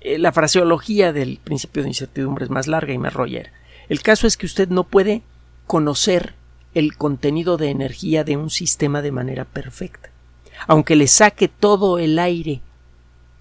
Eh, 0.00 0.18
la 0.18 0.32
fraseología 0.32 1.12
del 1.12 1.38
principio 1.42 1.82
de 1.82 1.88
incertidumbre 1.88 2.44
es 2.44 2.50
más 2.50 2.66
larga 2.66 2.92
y 2.92 2.98
más 2.98 3.14
rollera. 3.14 3.52
El 3.88 4.02
caso 4.02 4.26
es 4.26 4.36
que 4.36 4.46
usted 4.46 4.68
no 4.68 4.84
puede 4.84 5.22
conocer 5.66 6.34
el 6.74 6.96
contenido 6.96 7.56
de 7.56 7.70
energía 7.70 8.24
de 8.24 8.36
un 8.36 8.50
sistema 8.50 9.02
de 9.02 9.12
manera 9.12 9.44
perfecta. 9.44 10.10
Aunque 10.66 10.96
le 10.96 11.06
saque 11.06 11.48
todo 11.48 11.98
el 11.98 12.18
aire 12.18 12.60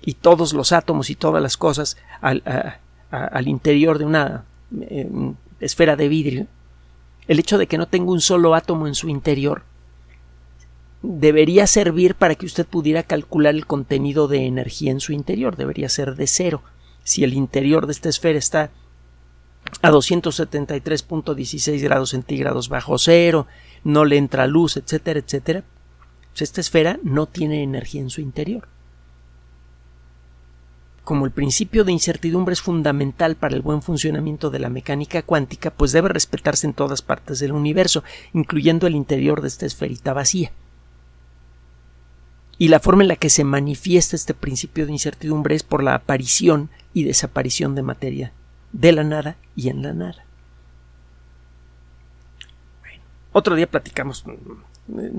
y 0.02 0.14
todos 0.16 0.54
los 0.54 0.72
átomos 0.72 1.10
y 1.10 1.16
todas 1.16 1.42
las 1.42 1.58
cosas 1.58 1.98
al, 2.22 2.44
interior 3.48 3.98
de 3.98 4.06
una 4.06 4.46
eh, 4.82 5.10
esfera 5.60 5.96
de 5.96 6.08
vidrio, 6.08 6.48
el 7.28 7.40
hecho 7.40 7.58
de 7.58 7.68
que 7.68 7.78
no 7.78 7.88
tenga 7.88 8.12
un 8.12 8.22
solo 8.22 8.54
átomo 8.54 8.88
en 8.88 8.96
su 8.96 9.10
interior 9.10 9.64
debería 11.02 11.68
servir 11.68 12.16
para 12.16 12.36
que 12.36 12.46
usted 12.46 12.66
pudiera 12.66 13.04
calcular 13.04 13.54
el 13.54 13.68
contenido 13.68 14.28
de 14.28 14.46
energía 14.46 14.92
en 14.92 15.02
su 15.02 15.12
interior, 15.12 15.58
debería 15.58 15.90
ser 15.90 16.16
de 16.16 16.28
cero. 16.28 16.64
Si 17.04 17.24
el 17.24 17.34
interior 17.34 17.86
de 17.86 17.92
esta 17.92 18.10
esfera 18.10 18.40
está 18.40 18.72
a 19.82 19.92
273.16 19.92 21.82
grados 21.82 22.12
centígrados 22.12 22.70
bajo 22.70 22.98
cero, 22.98 23.48
no 23.84 24.06
le 24.06 24.18
entra 24.18 24.48
luz, 24.48 24.78
etcétera, 24.78 25.20
etcétera, 25.20 25.64
pues 26.32 26.44
esta 26.44 26.62
esfera 26.62 27.00
no 27.04 27.26
tiene 27.26 27.64
energía 27.64 28.02
en 28.02 28.10
su 28.10 28.22
interior 28.22 28.68
como 31.04 31.26
el 31.26 31.32
principio 31.32 31.84
de 31.84 31.92
incertidumbre 31.92 32.54
es 32.54 32.62
fundamental 32.62 33.36
para 33.36 33.56
el 33.56 33.62
buen 33.62 33.82
funcionamiento 33.82 34.50
de 34.50 34.60
la 34.60 34.70
mecánica 34.70 35.22
cuántica, 35.22 35.70
pues 35.72 35.92
debe 35.92 36.10
respetarse 36.10 36.66
en 36.66 36.74
todas 36.74 37.02
partes 37.02 37.40
del 37.40 37.52
universo, 37.52 38.04
incluyendo 38.34 38.88
el 38.88 38.96
interior 38.96 39.42
de 39.42 39.50
esta 39.50 39.66
esferita 39.66 40.14
vacía. 40.14 40.52
Y 42.58 42.70
la 42.70 42.80
forma 42.80 43.04
en 43.04 43.10
la 43.10 43.16
que 43.16 43.30
se 43.30 43.44
manifiesta 43.44 44.16
este 44.16 44.34
principio 44.34 44.86
de 44.86 44.94
incertidumbre 44.94 45.56
es 45.56 45.64
por 45.64 45.84
la 45.84 45.96
aparición 45.96 46.70
y 46.94 47.04
desaparición 47.04 47.76
de 47.76 47.82
materia 47.82 48.34
de 48.74 48.92
la 48.92 49.04
nada 49.04 49.38
y 49.56 49.70
en 49.70 49.82
la 49.82 49.94
nada. 49.94 50.26
otro 53.34 53.56
día 53.56 53.70
platicamos 53.70 54.24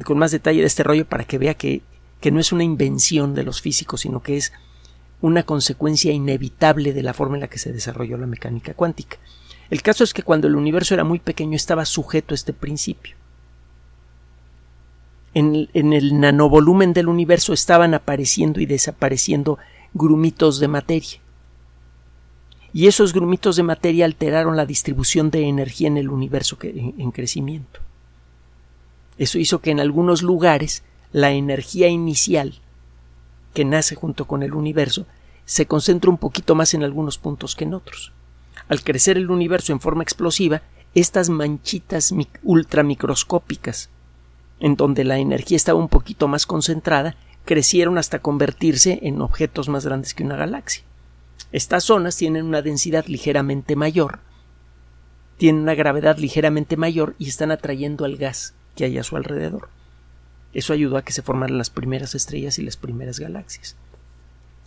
con 0.05 0.19
más 0.19 0.31
detalle 0.31 0.61
de 0.61 0.67
este 0.67 0.85
rollo 0.85 1.05
para 1.05 1.25
que 1.25 1.37
vea 1.37 1.55
que, 1.55 1.83
que 2.21 2.31
no 2.31 2.41
es 2.41 2.53
una 2.53 2.65
invención 2.65 3.35
de 3.35 3.43
los 3.43 3.61
físicos, 3.61 4.03
sino 4.03 4.23
que 4.23 4.37
es 4.37 4.53
una 5.21 5.43
consecuencia 5.43 6.13
inevitable 6.13 6.93
de 6.93 7.03
la 7.03 7.13
forma 7.13 7.37
en 7.37 7.41
la 7.41 7.49
que 7.49 7.59
se 7.59 7.73
desarrolló 7.73 8.17
la 8.17 8.27
mecánica 8.27 8.75
cuántica. 8.75 9.19
El 9.69 9.83
caso 9.83 10.05
es 10.05 10.15
que 10.15 10.23
cuando 10.23 10.47
el 10.47 10.55
universo 10.55 10.95
era 10.95 11.05
muy 11.05 11.19
pequeño 11.19 11.57
estaba 11.57 11.85
sujeto 11.85 12.35
a 12.35 12.37
este 12.37 12.53
principio. 12.53 13.17
En, 15.33 15.69
en 15.75 15.93
el 15.93 16.21
nanovolumen 16.21 16.93
del 16.93 17.09
universo 17.09 17.53
estaban 17.53 17.95
apareciendo 17.95 18.61
y 18.61 18.67
desapareciendo 18.67 19.59
grumitos 19.93 20.61
de 20.61 20.69
materia. 20.69 21.24
Y 22.75 22.89
esos 22.89 23.13
grumitos 23.13 23.55
de 23.55 23.63
materia 23.63 24.05
alteraron 24.05 24.57
la 24.57 24.67
distribución 24.67 25.31
de 25.31 25.49
energía 25.49 25.87
en 25.87 25.97
el 25.97 26.11
universo 26.11 26.59
en 26.61 27.13
crecimiento. 27.13 27.79
Eso 29.17 29.39
hizo 29.39 29.61
que 29.61 29.71
en 29.71 29.79
algunos 29.79 30.23
lugares 30.23 30.83
la 31.13 31.31
energía 31.31 31.87
inicial 31.87 32.61
que 33.55 33.65
nace 33.65 33.95
junto 33.95 34.27
con 34.27 34.43
el 34.43 34.55
universo 34.55 35.07
se 35.45 35.67
concentra 35.67 36.11
un 36.11 36.19
poquito 36.19 36.57
más 36.57 36.75
en 36.75 36.83
algunos 36.83 37.17
puntos 37.17 37.55
que 37.55 37.63
en 37.63 37.75
otros. 37.75 38.13
Al 38.69 38.83
crecer 38.83 39.19
el 39.19 39.31
universo 39.31 39.73
en 39.73 39.79
forma 39.79 40.03
explosiva, 40.03 40.63
estas 40.97 41.29
manchitas 41.29 42.13
ultramicroscópicas, 42.43 43.89
en 44.59 44.75
donde 44.75 45.05
la 45.05 45.19
energía 45.19 45.57
estaba 45.57 45.79
un 45.79 45.89
poquito 45.89 46.27
más 46.27 46.45
concentrada, 46.45 47.15
crecieron 47.45 47.99
hasta 47.99 48.19
convertirse 48.19 48.99
en 49.03 49.23
objetos 49.23 49.69
más 49.69 49.87
grandes 49.87 50.13
que 50.13 50.25
una 50.25 50.35
galaxia. 50.37 50.83
Estas 51.55 51.85
zonas 51.85 52.17
tienen 52.17 52.47
una 52.47 52.63
densidad 52.63 53.07
ligeramente 53.07 53.77
mayor, 53.77 54.19
tienen 55.37 55.63
una 55.63 55.77
gravedad 55.77 56.19
ligeramente 56.19 56.77
mayor 56.77 57.15
y 57.17 57.29
están 57.29 57.53
atrayendo 57.53 58.05
al 58.05 58.17
gas 58.17 58.55
que 58.75 58.87
hay 58.87 58.99
a 58.99 59.05
su 59.05 59.17
alrededor. 59.17 59.69
Eso 60.53 60.73
ayudó 60.73 60.97
a 60.97 61.03
que 61.03 61.13
se 61.13 61.23
formaran 61.23 61.57
las 61.57 61.71
primeras 61.71 62.17
estrellas 62.17 62.59
y 62.59 62.63
las 62.63 62.77
primeras 62.77 63.21
galaxias. 63.21 63.77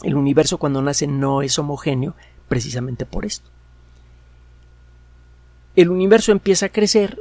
El 0.02 0.16
universo 0.16 0.60
cuando 0.60 0.82
nace 0.82 1.08
no 1.08 1.42
es 1.42 1.60
homogéneo 1.60 2.16
precisamente 2.48 3.06
por 3.06 3.26
esto. 3.26 3.50
El 5.76 5.90
universo 5.90 6.32
empieza 6.32 6.68
a 6.68 6.72
crecer 6.72 7.20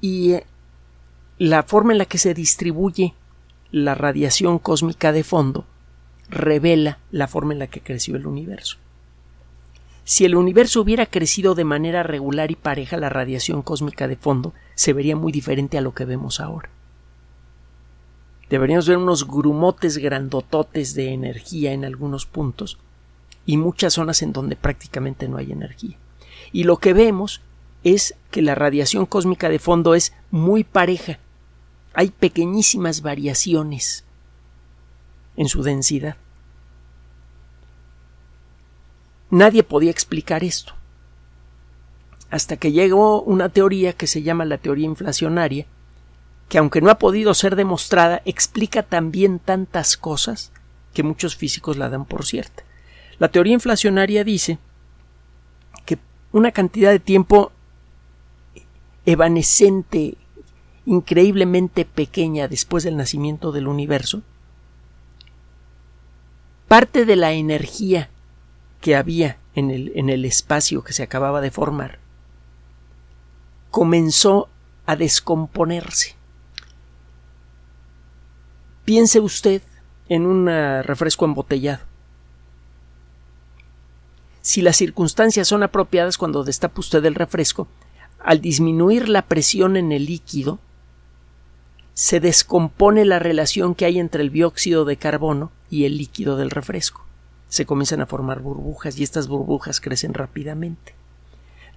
y 0.00 0.32
eh, 0.32 0.46
la 1.38 1.62
forma 1.62 1.92
en 1.92 1.98
la 1.98 2.06
que 2.06 2.18
se 2.18 2.34
distribuye 2.34 3.14
la 3.70 3.94
radiación 3.94 4.58
cósmica 4.58 5.12
de 5.12 5.22
fondo 5.22 5.66
revela 6.28 6.98
la 7.12 7.28
forma 7.28 7.52
en 7.52 7.60
la 7.60 7.68
que 7.68 7.80
creció 7.80 8.16
el 8.16 8.26
universo. 8.26 8.78
Si 10.04 10.24
el 10.24 10.36
universo 10.36 10.82
hubiera 10.82 11.06
crecido 11.06 11.54
de 11.54 11.64
manera 11.64 12.02
regular 12.02 12.50
y 12.50 12.56
pareja, 12.56 12.96
la 12.96 13.08
radiación 13.08 13.62
cósmica 13.62 14.06
de 14.06 14.16
fondo 14.16 14.52
se 14.74 14.92
vería 14.92 15.16
muy 15.16 15.32
diferente 15.32 15.78
a 15.78 15.80
lo 15.80 15.94
que 15.94 16.04
vemos 16.04 16.40
ahora 16.40 16.70
deberíamos 18.54 18.86
ver 18.86 18.98
unos 18.98 19.26
grumotes 19.26 19.98
grandototes 19.98 20.94
de 20.94 21.12
energía 21.12 21.72
en 21.72 21.84
algunos 21.84 22.26
puntos 22.26 22.78
y 23.46 23.56
muchas 23.56 23.94
zonas 23.94 24.22
en 24.22 24.32
donde 24.32 24.56
prácticamente 24.56 25.28
no 25.28 25.36
hay 25.38 25.52
energía. 25.52 25.96
Y 26.52 26.64
lo 26.64 26.78
que 26.78 26.92
vemos 26.92 27.40
es 27.82 28.14
que 28.30 28.42
la 28.42 28.54
radiación 28.54 29.06
cósmica 29.06 29.48
de 29.48 29.58
fondo 29.58 29.94
es 29.94 30.12
muy 30.30 30.64
pareja. 30.64 31.18
Hay 31.94 32.10
pequeñísimas 32.10 33.02
variaciones 33.02 34.04
en 35.36 35.48
su 35.48 35.62
densidad. 35.62 36.16
Nadie 39.34 39.64
podía 39.64 39.90
explicar 39.90 40.44
esto. 40.44 40.74
Hasta 42.30 42.56
que 42.56 42.70
llegó 42.70 43.20
una 43.20 43.48
teoría 43.48 43.92
que 43.92 44.06
se 44.06 44.22
llama 44.22 44.44
la 44.44 44.58
teoría 44.58 44.86
inflacionaria, 44.86 45.66
que 46.48 46.58
aunque 46.58 46.80
no 46.80 46.88
ha 46.88 46.98
podido 46.98 47.34
ser 47.34 47.56
demostrada, 47.56 48.22
explica 48.26 48.84
también 48.84 49.40
tantas 49.40 49.96
cosas 49.96 50.52
que 50.92 51.02
muchos 51.02 51.34
físicos 51.34 51.76
la 51.76 51.88
dan 51.88 52.04
por 52.04 52.24
cierta. 52.24 52.62
La 53.18 53.26
teoría 53.26 53.54
inflacionaria 53.54 54.22
dice 54.22 54.60
que 55.84 55.98
una 56.30 56.52
cantidad 56.52 56.92
de 56.92 57.00
tiempo 57.00 57.50
evanescente, 59.04 60.16
increíblemente 60.86 61.84
pequeña 61.84 62.46
después 62.46 62.84
del 62.84 62.96
nacimiento 62.96 63.50
del 63.50 63.66
universo, 63.66 64.22
parte 66.68 67.04
de 67.04 67.16
la 67.16 67.32
energía 67.32 68.10
que 68.84 68.96
había 68.96 69.38
en 69.54 69.70
el, 69.70 69.92
en 69.94 70.10
el 70.10 70.26
espacio 70.26 70.84
que 70.84 70.92
se 70.92 71.02
acababa 71.02 71.40
de 71.40 71.50
formar 71.50 72.00
comenzó 73.70 74.50
a 74.84 74.94
descomponerse. 74.94 76.16
Piense 78.84 79.20
usted 79.20 79.62
en 80.10 80.26
un 80.26 80.48
refresco 80.82 81.24
embotellado. 81.24 81.82
Si 84.42 84.60
las 84.60 84.76
circunstancias 84.76 85.48
son 85.48 85.62
apropiadas 85.62 86.18
cuando 86.18 86.44
destapa 86.44 86.78
usted 86.78 87.02
el 87.06 87.14
refresco, 87.14 87.66
al 88.22 88.42
disminuir 88.42 89.08
la 89.08 89.22
presión 89.22 89.78
en 89.78 89.92
el 89.92 90.04
líquido, 90.04 90.58
se 91.94 92.20
descompone 92.20 93.06
la 93.06 93.18
relación 93.18 93.74
que 93.74 93.86
hay 93.86 93.98
entre 93.98 94.22
el 94.22 94.30
dióxido 94.30 94.84
de 94.84 94.98
carbono 94.98 95.52
y 95.70 95.86
el 95.86 95.96
líquido 95.96 96.36
del 96.36 96.50
refresco. 96.50 97.06
Se 97.54 97.66
comienzan 97.66 98.00
a 98.00 98.06
formar 98.06 98.40
burbujas 98.40 98.98
y 98.98 99.04
estas 99.04 99.28
burbujas 99.28 99.80
crecen 99.80 100.12
rápidamente. 100.12 100.92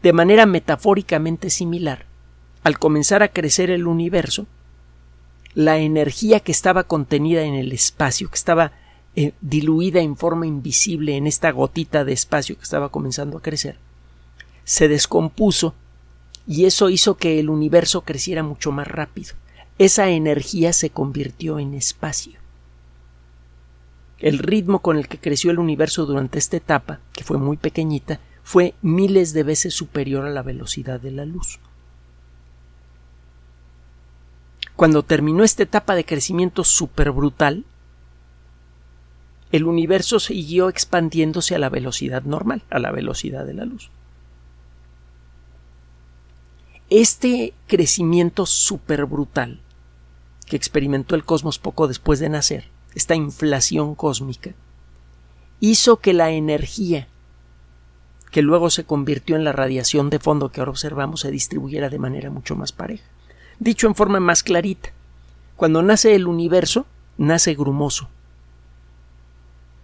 De 0.02 0.12
manera 0.12 0.48
metafóricamente 0.48 1.52
similar, 1.52 2.08
al 2.64 2.80
comenzar 2.80 3.22
a 3.22 3.28
crecer 3.28 3.70
el 3.70 3.86
universo, 3.86 4.48
la 5.54 5.78
energía 5.78 6.40
que 6.40 6.52
estaba 6.52 6.86
contenida 6.86 7.44
en 7.44 7.54
el 7.54 7.72
espacio, 7.74 8.28
que 8.28 8.38
estaba 8.38 8.72
eh, 9.16 9.34
diluida 9.42 10.00
en 10.00 10.18
forma 10.18 10.48
invisible 10.48 11.16
en 11.16 11.28
esta 11.28 11.52
gotita 11.52 12.04
de 12.04 12.14
espacio 12.14 12.58
que 12.58 12.64
estaba 12.64 12.90
comenzando 12.90 13.38
a 13.38 13.44
crecer, 13.44 13.78
se 14.64 14.88
descompuso 14.88 15.76
y 16.48 16.66
eso 16.66 16.90
hizo 16.90 17.18
que 17.18 17.40
el 17.40 17.52
universo 17.52 18.02
creciera 18.02 18.42
mucho 18.42 18.72
más 18.72 18.88
rápido. 18.88 19.36
Esa 19.78 20.10
energía 20.10 20.74
se 20.74 20.90
convirtió 20.90 21.60
en 21.60 21.76
espacio. 21.76 22.40
El 24.20 24.40
ritmo 24.40 24.80
con 24.80 24.98
el 24.98 25.08
que 25.08 25.20
creció 25.20 25.52
el 25.52 25.60
universo 25.60 26.06
durante 26.06 26.40
esta 26.40 26.58
etapa, 26.58 27.00
que 27.14 27.24
fue 27.24 27.38
muy 27.38 27.58
pequeñita, 27.58 28.20
fue 28.44 28.74
miles 28.82 29.34
de 29.34 29.44
veces 29.44 29.74
superior 29.74 30.26
a 30.26 30.30
la 30.30 30.42
velocidad 30.42 31.00
de 31.00 31.12
la 31.12 31.26
luz. 31.26 31.60
Cuando 34.76 35.04
terminó 35.04 35.44
esta 35.44 35.64
etapa 35.64 35.96
de 35.96 36.06
crecimiento 36.06 36.64
super 36.64 37.12
brutal, 37.12 37.66
el 39.52 39.66
universo 39.66 40.20
siguió 40.20 40.70
expandiéndose 40.70 41.56
a 41.56 41.60
la 41.60 41.70
velocidad 41.70 42.24
normal, 42.24 42.64
a 42.70 42.80
la 42.80 42.92
velocidad 42.92 43.46
de 43.46 43.54
la 43.54 43.66
luz. 43.66 43.90
Este 46.90 47.54
crecimiento 47.68 48.46
super 48.46 49.06
brutal 49.06 49.60
que 50.46 50.56
experimentó 50.56 51.16
el 51.16 51.26
cosmos 51.26 51.60
poco 51.60 51.88
después 51.88 52.20
de 52.20 52.30
nacer, 52.30 52.70
esta 52.98 53.16
inflación 53.16 53.96
cósmica, 53.96 54.52
hizo 55.60 55.98
que 55.98 56.14
la 56.14 56.32
energía 56.32 57.08
que 58.32 58.42
luego 58.42 58.70
se 58.70 58.84
convirtió 58.84 59.36
en 59.36 59.44
la 59.44 59.54
radiación 59.54 60.10
de 60.10 60.20
fondo 60.20 60.50
que 60.50 60.60
ahora 60.60 60.72
observamos 60.72 61.22
se 61.22 61.32
distribuyera 61.32 61.90
de 61.90 62.00
manera 62.00 62.30
mucho 62.30 62.56
más 62.56 62.72
pareja. 62.72 63.06
Dicho 63.60 63.88
en 63.88 63.96
forma 63.96 64.20
más 64.20 64.44
clarita, 64.44 64.90
cuando 65.56 65.82
nace 65.82 66.14
el 66.14 66.28
universo, 66.28 66.86
nace 67.18 67.56
grumoso. 67.56 68.10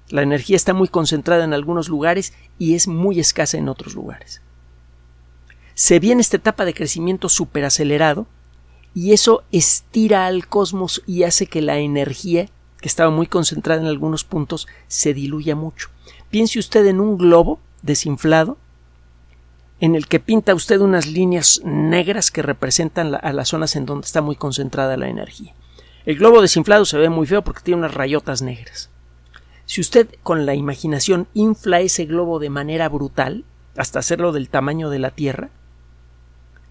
La 0.10 0.22
energía 0.22 0.55
está 0.55 0.74
muy 0.74 0.88
concentrada 0.88 1.43
en 1.43 1.53
algunos 1.53 1.89
lugares 1.89 2.34
y 2.60 2.75
es 2.75 2.88
muy 2.88 3.20
escasa 3.20 3.58
en 3.58 3.70
otros 3.70 3.96
lugares. 3.96 4.41
Se 5.75 6.00
viene 6.00 6.22
esta 6.22 6.38
etapa 6.38 6.65
de 6.65 6.74
crecimiento 6.74 7.29
superacelerado 7.29 8.27
y 8.93 9.13
eso 9.13 9.43
estira 9.51 10.27
al 10.27 10.48
cosmos 10.48 11.01
y 11.08 11.24
hace 11.24 11.48
que 11.48 11.62
la 11.62 11.79
energía, 11.79 12.50
que 12.83 12.89
estaba 12.89 13.09
muy 13.11 13.27
concentrada 13.27 13.79
en 13.79 13.87
algunos 13.87 14.25
puntos, 14.25 14.67
se 14.89 15.13
diluya 15.13 15.55
mucho. 15.55 15.87
Piense 16.29 16.59
usted 16.59 16.85
en 16.85 16.99
un 16.99 17.17
globo 17.17 17.61
desinflado 17.81 18.57
en 19.79 19.96
el 19.96 20.07
que 20.07 20.19
pinta 20.19 20.53
usted 20.53 20.81
unas 20.81 21.07
líneas 21.07 21.61
negras 21.63 22.29
que 22.29 22.41
representan 22.41 23.15
a 23.15 23.31
las 23.31 23.48
zonas 23.48 23.77
en 23.77 23.85
donde 23.85 24.03
está 24.03 24.22
muy 24.22 24.35
concentrada 24.35 24.98
la 24.98 25.07
energía. 25.07 25.53
El 26.05 26.17
globo 26.17 26.41
desinflado 26.41 26.83
se 26.83 26.98
ve 26.98 27.07
muy 27.07 27.25
feo 27.25 27.41
porque 27.41 27.61
tiene 27.61 27.79
unas 27.79 27.93
rayotas 27.93 28.41
negras. 28.41 28.89
Si 29.65 29.79
usted 29.79 30.09
con 30.22 30.46
la 30.46 30.53
imaginación 30.53 31.29
infla 31.33 31.79
ese 31.79 32.03
globo 32.03 32.39
de 32.39 32.50
manera 32.50 32.89
brutal, 32.89 33.46
hasta 33.77 34.00
hacerlo 34.00 34.33
del 34.33 34.50
tamaño 34.50 34.89
de 34.89 35.00
la 35.00 35.11
Tierra, 35.11 35.51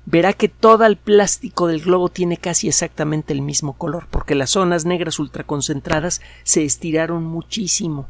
verá 0.05 0.33
que 0.33 0.49
todo 0.49 0.85
el 0.85 0.97
plástico 0.97 1.69
del 1.69 1.83
globo 1.83 2.09
tiene 2.09 2.37
casi 2.37 2.69
exactamente 2.69 3.33
el 3.33 3.43
mismo 3.43 3.75
color, 3.75 4.07
porque 4.11 4.35
las 4.35 4.51
zonas 4.51 4.85
negras 4.85 5.19
ultraconcentradas 5.19 6.21
se 6.43 6.65
estiraron 6.65 7.25
muchísimo 7.25 8.09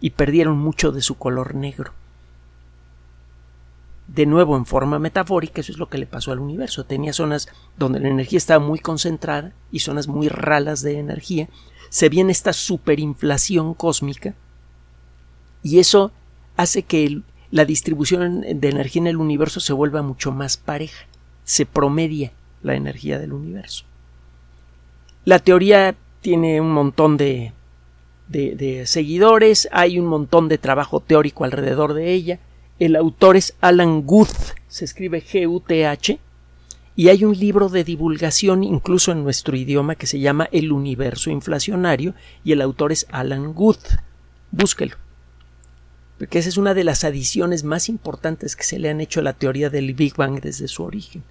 y 0.00 0.10
perdieron 0.10 0.58
mucho 0.58 0.92
de 0.92 1.02
su 1.02 1.16
color 1.16 1.54
negro. 1.54 1.92
De 4.06 4.26
nuevo, 4.26 4.56
en 4.56 4.66
forma 4.66 4.98
metafórica, 4.98 5.60
eso 5.60 5.72
es 5.72 5.78
lo 5.78 5.88
que 5.88 5.98
le 5.98 6.06
pasó 6.06 6.30
al 6.30 6.40
universo. 6.40 6.84
Tenía 6.84 7.12
zonas 7.12 7.48
donde 7.78 8.00
la 8.00 8.08
energía 8.08 8.36
estaba 8.36 8.64
muy 8.64 8.78
concentrada 8.78 9.52
y 9.72 9.78
zonas 9.78 10.08
muy 10.08 10.28
ralas 10.28 10.82
de 10.82 10.98
energía. 10.98 11.48
Se 11.88 12.10
viene 12.10 12.32
esta 12.32 12.52
superinflación 12.52 13.72
cósmica 13.72 14.34
y 15.62 15.78
eso 15.78 16.12
hace 16.56 16.82
que 16.82 17.22
la 17.54 17.64
distribución 17.64 18.40
de 18.40 18.68
energía 18.68 19.02
en 19.02 19.06
el 19.06 19.16
universo 19.16 19.60
se 19.60 19.72
vuelva 19.72 20.02
mucho 20.02 20.32
más 20.32 20.56
pareja, 20.56 21.06
se 21.44 21.66
promedia 21.66 22.32
la 22.64 22.74
energía 22.74 23.20
del 23.20 23.32
universo. 23.32 23.84
La 25.24 25.38
teoría 25.38 25.94
tiene 26.20 26.60
un 26.60 26.72
montón 26.72 27.16
de, 27.16 27.52
de, 28.26 28.86
seguidores, 28.86 29.68
hay 29.70 30.00
un 30.00 30.06
montón 30.06 30.48
de 30.48 30.58
trabajo 30.58 30.98
teórico 30.98 31.44
alrededor 31.44 31.94
de 31.94 32.12
ella. 32.12 32.40
El 32.80 32.96
autor 32.96 33.36
es 33.36 33.54
Alan 33.60 34.02
Guth, 34.02 34.56
se 34.66 34.84
escribe 34.84 35.22
G-U-T-H, 35.22 36.18
y 36.96 37.08
hay 37.08 37.24
un 37.24 37.38
libro 37.38 37.68
de 37.68 37.84
divulgación 37.84 38.64
incluso 38.64 39.12
en 39.12 39.22
nuestro 39.22 39.56
idioma 39.56 39.94
que 39.94 40.08
se 40.08 40.18
llama 40.18 40.48
El 40.50 40.72
universo 40.72 41.30
inflacionario 41.30 42.14
y 42.42 42.50
el 42.50 42.60
autor 42.60 42.90
es 42.90 43.06
Alan 43.12 43.52
Guth. 43.52 44.00
Búsquelo 44.50 45.03
porque 46.24 46.38
esa 46.38 46.48
es 46.48 46.56
una 46.56 46.72
de 46.72 46.84
las 46.84 47.04
adiciones 47.04 47.64
más 47.64 47.90
importantes 47.90 48.56
que 48.56 48.64
se 48.64 48.78
le 48.78 48.88
han 48.88 49.02
hecho 49.02 49.20
a 49.20 49.22
la 49.22 49.34
teoría 49.34 49.68
del 49.68 49.92
Big 49.92 50.16
Bang 50.16 50.40
desde 50.40 50.68
su 50.68 50.82
origen. 50.82 51.22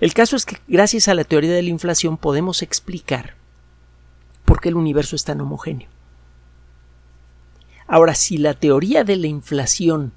El 0.00 0.12
caso 0.12 0.34
es 0.34 0.44
que 0.44 0.56
gracias 0.66 1.06
a 1.06 1.14
la 1.14 1.22
teoría 1.22 1.52
de 1.52 1.62
la 1.62 1.68
inflación 1.68 2.16
podemos 2.16 2.60
explicar 2.60 3.36
por 4.44 4.60
qué 4.60 4.70
el 4.70 4.74
universo 4.74 5.14
es 5.14 5.22
tan 5.22 5.40
homogéneo. 5.40 5.88
Ahora, 7.86 8.16
si 8.16 8.36
la 8.36 8.54
teoría 8.54 9.04
de 9.04 9.14
la 9.14 9.28
inflación 9.28 10.12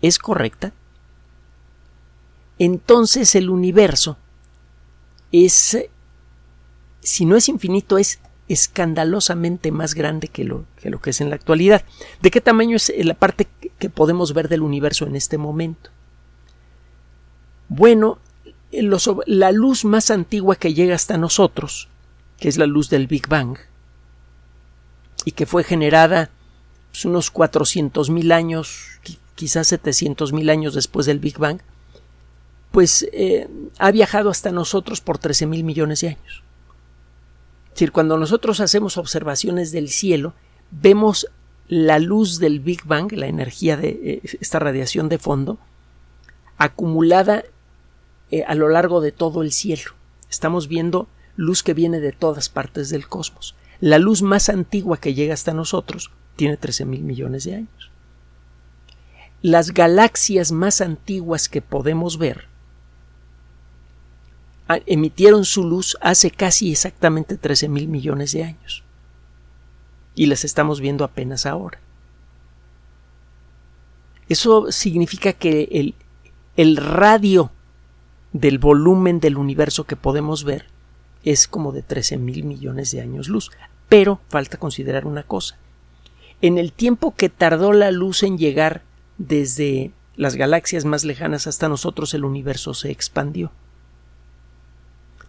es 0.00 0.18
correcta, 0.18 0.72
entonces 2.58 3.34
el 3.34 3.50
universo 3.50 4.16
es, 5.30 5.76
si 7.00 7.26
no 7.26 7.36
es 7.36 7.50
infinito, 7.50 7.98
es 7.98 8.18
escandalosamente 8.48 9.70
más 9.70 9.94
grande 9.94 10.28
que 10.28 10.44
lo, 10.44 10.66
que 10.76 11.10
es 11.10 11.20
en 11.20 11.30
la 11.30 11.36
actualidad. 11.36 11.82
¿De 12.20 12.30
qué 12.30 12.40
tamaño 12.40 12.76
es 12.76 12.92
la 12.96 13.14
parte 13.14 13.48
que 13.78 13.90
podemos 13.90 14.34
ver 14.34 14.48
del 14.48 14.62
universo 14.62 15.06
en 15.06 15.16
este 15.16 15.38
momento? 15.38 15.90
Bueno, 17.68 18.18
la 19.26 19.52
luz 19.52 19.84
más 19.84 20.10
antigua 20.10 20.56
que 20.56 20.74
llega 20.74 20.94
hasta 20.94 21.18
nosotros, 21.18 21.88
que 22.38 22.48
es 22.48 22.58
la 22.58 22.66
luz 22.66 22.90
del 22.90 23.06
Big 23.06 23.28
Bang, 23.28 23.58
y 25.24 25.32
que 25.32 25.46
fue 25.46 25.64
generada 25.64 26.30
pues, 26.90 27.04
unos 27.04 27.32
400.000 27.32 28.32
años, 28.32 29.00
quizás 29.34 29.72
700.000 29.72 30.50
años 30.50 30.74
después 30.74 31.06
del 31.06 31.18
Big 31.18 31.38
Bang, 31.38 31.60
pues 32.70 33.06
eh, 33.12 33.48
ha 33.78 33.90
viajado 33.90 34.30
hasta 34.30 34.50
nosotros 34.50 35.00
por 35.00 35.18
13.000 35.18 35.62
millones 35.62 36.00
de 36.00 36.08
años. 36.08 36.42
Decir, 37.72 37.92
cuando 37.92 38.18
nosotros 38.18 38.60
hacemos 38.60 38.98
observaciones 38.98 39.72
del 39.72 39.88
cielo, 39.88 40.34
vemos 40.70 41.28
la 41.68 41.98
luz 41.98 42.38
del 42.38 42.60
Big 42.60 42.84
Bang, 42.84 43.12
la 43.12 43.26
energía 43.26 43.76
de 43.76 43.88
eh, 43.88 44.20
esta 44.40 44.58
radiación 44.58 45.08
de 45.08 45.18
fondo, 45.18 45.58
acumulada 46.58 47.44
eh, 48.30 48.44
a 48.46 48.54
lo 48.54 48.68
largo 48.68 49.00
de 49.00 49.12
todo 49.12 49.42
el 49.42 49.52
cielo. 49.52 49.92
Estamos 50.30 50.68
viendo 50.68 51.08
luz 51.36 51.62
que 51.62 51.74
viene 51.74 52.00
de 52.00 52.12
todas 52.12 52.48
partes 52.48 52.90
del 52.90 53.08
cosmos. 53.08 53.54
La 53.80 53.98
luz 53.98 54.22
más 54.22 54.48
antigua 54.48 54.98
que 54.98 55.14
llega 55.14 55.34
hasta 55.34 55.54
nosotros 55.54 56.10
tiene 56.36 56.56
13 56.56 56.84
mil 56.84 57.02
millones 57.02 57.44
de 57.44 57.54
años. 57.54 57.90
Las 59.40 59.72
galaxias 59.72 60.52
más 60.52 60.80
antiguas 60.80 61.48
que 61.48 61.62
podemos 61.62 62.18
ver 62.18 62.51
emitieron 64.86 65.44
su 65.44 65.64
luz 65.64 65.96
hace 66.00 66.30
casi 66.30 66.72
exactamente 66.72 67.36
13 67.36 67.68
mil 67.68 67.88
millones 67.88 68.32
de 68.32 68.44
años. 68.44 68.84
Y 70.14 70.26
las 70.26 70.44
estamos 70.44 70.80
viendo 70.80 71.04
apenas 71.04 71.46
ahora. 71.46 71.80
Eso 74.28 74.70
significa 74.70 75.32
que 75.32 75.68
el, 75.72 75.94
el 76.56 76.76
radio 76.76 77.50
del 78.32 78.58
volumen 78.58 79.20
del 79.20 79.36
universo 79.36 79.84
que 79.84 79.96
podemos 79.96 80.44
ver 80.44 80.66
es 81.24 81.46
como 81.46 81.72
de 81.72 81.82
13 81.82 82.16
mil 82.16 82.44
millones 82.44 82.90
de 82.92 83.00
años 83.00 83.28
luz. 83.28 83.50
Pero 83.88 84.20
falta 84.28 84.56
considerar 84.56 85.06
una 85.06 85.22
cosa. 85.22 85.58
En 86.40 86.58
el 86.58 86.72
tiempo 86.72 87.14
que 87.14 87.28
tardó 87.28 87.72
la 87.72 87.90
luz 87.90 88.22
en 88.22 88.38
llegar 88.38 88.82
desde 89.18 89.92
las 90.16 90.36
galaxias 90.36 90.84
más 90.84 91.04
lejanas 91.04 91.46
hasta 91.46 91.68
nosotros, 91.68 92.14
el 92.14 92.24
universo 92.24 92.74
se 92.74 92.90
expandió. 92.90 93.52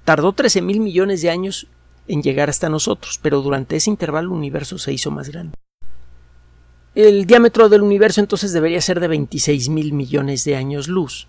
Tardó 0.06 0.34
13 0.34 0.62
mil 0.62 0.80
millones 0.80 1.22
de 1.22 1.30
años 1.30 1.68
en 2.08 2.22
llegar 2.22 2.50
hasta 2.50 2.70
nosotros, 2.70 3.20
pero 3.22 3.42
durante 3.42 3.76
ese 3.76 3.90
intervalo 3.90 4.30
el 4.30 4.38
universo 4.38 4.78
se 4.78 4.94
hizo 4.94 5.12
más 5.12 5.30
grande. 5.30 5.56
El 6.96 7.26
diámetro 7.26 7.70
del 7.70 7.82
universo 7.82 8.22
entonces 8.22 8.54
debería 8.54 8.82
ser 8.82 9.00
de 9.00 9.08
26 9.08 9.70
mil 9.70 9.94
millones 9.94 10.44
de 10.44 10.56
años 10.56 10.88
luz. 10.88 11.28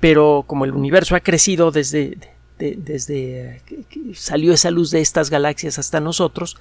Pero 0.00 0.44
como 0.46 0.64
el 0.64 0.72
universo 0.72 1.14
ha 1.14 1.20
crecido 1.20 1.70
desde, 1.70 2.18
desde 2.58 3.62
que 3.66 4.14
salió 4.14 4.52
esa 4.52 4.70
luz 4.70 4.90
de 4.90 5.00
estas 5.00 5.30
galaxias 5.30 5.78
hasta 5.78 6.00
nosotros, 6.00 6.56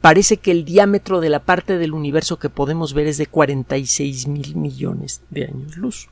parece 0.00 0.36
que 0.36 0.50
el 0.50 0.64
diámetro 0.64 1.20
de 1.20 1.30
la 1.30 1.40
parte 1.40 1.78
del 1.78 1.94
universo 1.94 2.38
que 2.38 2.50
podemos 2.50 2.92
ver 2.92 3.06
es 3.06 3.16
de 3.16 3.26
46 3.26 4.28
mil 4.28 4.54
millones 4.54 5.22
de 5.30 5.46
años 5.46 5.76
luz. 5.76 6.08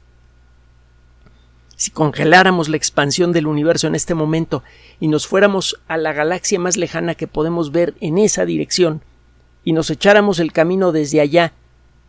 Si 1.81 1.90
congeláramos 1.90 2.69
la 2.69 2.77
expansión 2.77 3.33
del 3.33 3.47
universo 3.47 3.87
en 3.87 3.95
este 3.95 4.14
momento 4.14 4.62
y 5.01 5.09
nos 5.09 5.27
fuéramos 5.27 5.81
a 5.88 5.97
la 5.97 6.12
galaxia 6.12 6.59
más 6.59 6.77
lejana 6.77 7.14
que 7.14 7.27
podemos 7.27 7.73
ver 7.73 7.95
en 8.03 8.19
esa 8.19 8.45
dirección 8.45 9.01
y 9.64 9.73
nos 9.73 9.88
echáramos 9.88 10.40
el 10.40 10.53
camino 10.53 10.93
desde 10.93 11.23
allá 11.23 11.55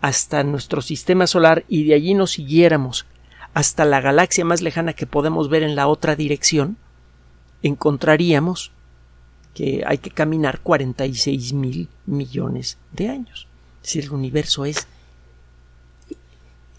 hasta 0.01 0.43
nuestro 0.43 0.81
sistema 0.81 1.25
solar 1.25 1.63
y 1.69 1.86
de 1.86 1.93
allí 1.93 2.15
nos 2.15 2.31
siguiéramos 2.31 3.05
hasta 3.53 3.86
la 3.86 4.01
galaxia 4.01 4.43
más 4.43 4.62
lejana 4.62 4.91
que 4.91 5.07
podemos 5.07 5.47
ver 5.47 5.63
en 5.63 5.77
la 5.77 5.88
otra 5.88 6.17
dirección, 6.17 6.75
encontraríamos 7.63 8.73
que 9.53 9.86
hay 9.88 9.99
que 9.99 10.12
caminar 10.12 10.60
46 10.60 11.53
mil 11.53 11.88
millones 12.05 12.77
de 12.91 13.07
años. 13.07 13.47
Si 13.84 13.99
el 13.99 14.12
universo 14.12 14.65
es 14.65 14.86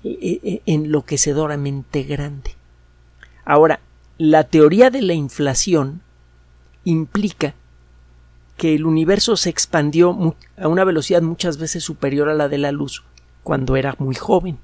eh, 0.04 0.40
eh, 0.42 0.60
enloquecedoramente 0.66 2.02
grande. 2.02 2.56
Ahora, 3.44 3.80
la 4.18 4.44
teoría 4.44 4.90
de 4.90 5.02
la 5.02 5.14
inflación 5.14 6.02
implica 6.84 7.54
que 8.56 8.74
el 8.74 8.86
universo 8.86 9.36
se 9.36 9.50
expandió 9.50 10.36
a 10.56 10.68
una 10.68 10.84
velocidad 10.84 11.22
muchas 11.22 11.56
veces 11.56 11.82
superior 11.82 12.28
a 12.28 12.34
la 12.34 12.48
de 12.48 12.58
la 12.58 12.72
luz 12.72 13.02
cuando 13.42 13.76
era 13.76 13.96
muy 13.98 14.14
joven. 14.14 14.58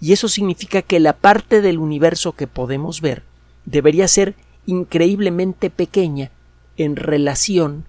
Y 0.00 0.12
eso 0.12 0.28
significa 0.28 0.82
que 0.82 1.00
la 1.00 1.12
parte 1.12 1.60
del 1.60 1.78
universo 1.78 2.32
que 2.32 2.46
podemos 2.46 3.00
ver 3.00 3.24
debería 3.64 4.08
ser 4.08 4.34
increíblemente 4.66 5.70
pequeña 5.70 6.30
en 6.76 6.96
relación 6.96 7.84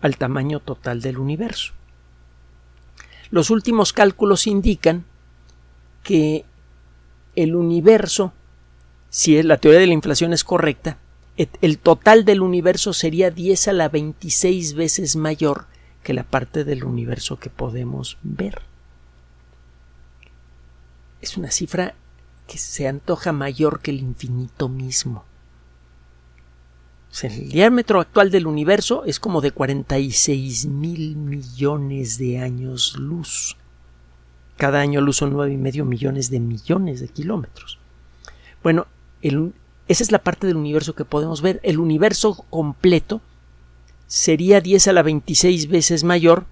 al 0.00 0.16
tamaño 0.16 0.60
total 0.60 1.00
del 1.00 1.18
universo. 1.18 1.72
Los 3.30 3.50
últimos 3.50 3.92
cálculos 3.92 4.46
indican 4.46 5.04
que 6.02 6.44
el 7.34 7.56
universo 7.56 8.32
si 9.10 9.42
la 9.42 9.58
teoría 9.58 9.80
de 9.80 9.86
la 9.86 9.92
inflación 9.92 10.32
es 10.32 10.44
correcta, 10.44 10.98
el 11.36 11.78
total 11.78 12.24
del 12.24 12.40
universo 12.40 12.92
sería 12.92 13.30
10 13.30 13.68
a 13.68 13.72
la 13.72 13.88
26 13.88 14.74
veces 14.74 15.16
mayor 15.16 15.66
que 16.02 16.14
la 16.14 16.24
parte 16.24 16.64
del 16.64 16.84
universo 16.84 17.38
que 17.38 17.50
podemos 17.50 18.16
ver. 18.22 18.62
Es 21.20 21.36
una 21.36 21.50
cifra 21.50 21.94
que 22.46 22.58
se 22.58 22.86
antoja 22.86 23.32
mayor 23.32 23.80
que 23.80 23.90
el 23.90 24.00
infinito 24.00 24.68
mismo. 24.68 25.24
el 27.22 27.48
diámetro 27.48 28.00
actual 28.00 28.30
del 28.30 28.46
universo 28.46 29.04
es 29.04 29.18
como 29.18 29.40
de 29.40 29.50
46 29.50 30.66
mil 30.66 31.16
millones 31.16 32.18
de 32.18 32.38
años 32.38 32.96
luz. 32.96 33.56
Cada 34.56 34.80
año 34.80 35.00
luz 35.00 35.16
son 35.16 35.32
nueve 35.32 35.52
y 35.52 35.56
medio 35.56 35.84
millones 35.84 36.30
de 36.30 36.40
millones 36.40 37.00
de 37.00 37.08
kilómetros. 37.08 37.78
Bueno, 38.62 38.86
esa 39.22 40.02
es 40.02 40.12
la 40.12 40.18
parte 40.18 40.46
del 40.46 40.56
universo 40.56 40.94
que 40.94 41.04
podemos 41.04 41.42
ver. 41.42 41.60
El 41.62 41.78
universo 41.78 42.44
completo 42.50 43.20
sería 44.06 44.60
10 44.60 44.88
a 44.88 44.92
la 44.92 45.02
26 45.02 45.68
veces 45.68 46.04
mayor, 46.04 46.46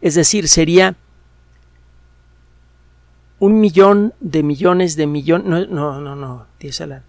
es 0.00 0.14
decir, 0.14 0.48
sería 0.48 0.96
un 3.40 3.60
millón 3.60 4.14
de 4.20 4.42
millones 4.42 4.96
de 4.96 5.06
millones, 5.06 5.46
no, 5.48 5.66
no, 5.66 6.00
no, 6.00 6.16
no, 6.16 6.46
10 6.60 6.80
a 6.80 6.86
la 6.86 7.04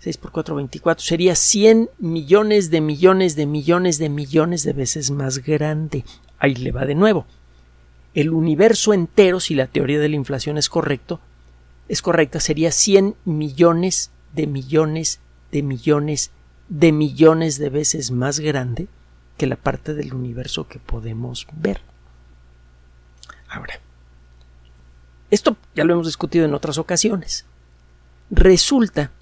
6 0.00 0.18
por 0.18 0.30
4, 0.30 0.54
24, 0.54 1.02
sería 1.04 1.34
100 1.34 1.90
millones 1.98 2.70
de 2.70 2.80
millones 2.80 3.34
de 3.34 3.46
millones 3.46 3.98
de 3.98 4.08
millones 4.08 4.62
de 4.62 4.72
veces 4.72 5.10
más 5.10 5.38
grande. 5.38 6.04
Ahí 6.38 6.54
le 6.54 6.70
va 6.70 6.84
de 6.84 6.94
nuevo. 6.94 7.26
El 8.14 8.30
universo 8.30 8.94
entero, 8.94 9.40
si 9.40 9.54
la 9.54 9.66
teoría 9.66 9.98
de 9.98 10.08
la 10.08 10.16
inflación 10.16 10.58
es 10.58 10.68
correcto, 10.68 11.20
es 11.88 12.02
correcta, 12.02 12.40
sería 12.40 12.72
100 12.72 13.14
millones 13.24 14.10
de 14.34 14.46
millones 14.46 15.20
de 15.52 15.62
millones 15.62 16.30
de 16.68 16.92
millones 16.92 17.58
de 17.58 17.70
veces 17.70 18.10
más 18.10 18.40
grande 18.40 18.88
que 19.36 19.46
la 19.46 19.56
parte 19.56 19.94
del 19.94 20.14
universo 20.14 20.66
que 20.66 20.78
podemos 20.78 21.46
ver. 21.52 21.80
Ahora, 23.48 23.78
esto 25.30 25.56
ya 25.74 25.84
lo 25.84 25.94
hemos 25.94 26.06
discutido 26.06 26.44
en 26.44 26.54
otras 26.54 26.78
ocasiones. 26.78 27.44
Resulta 28.30 29.12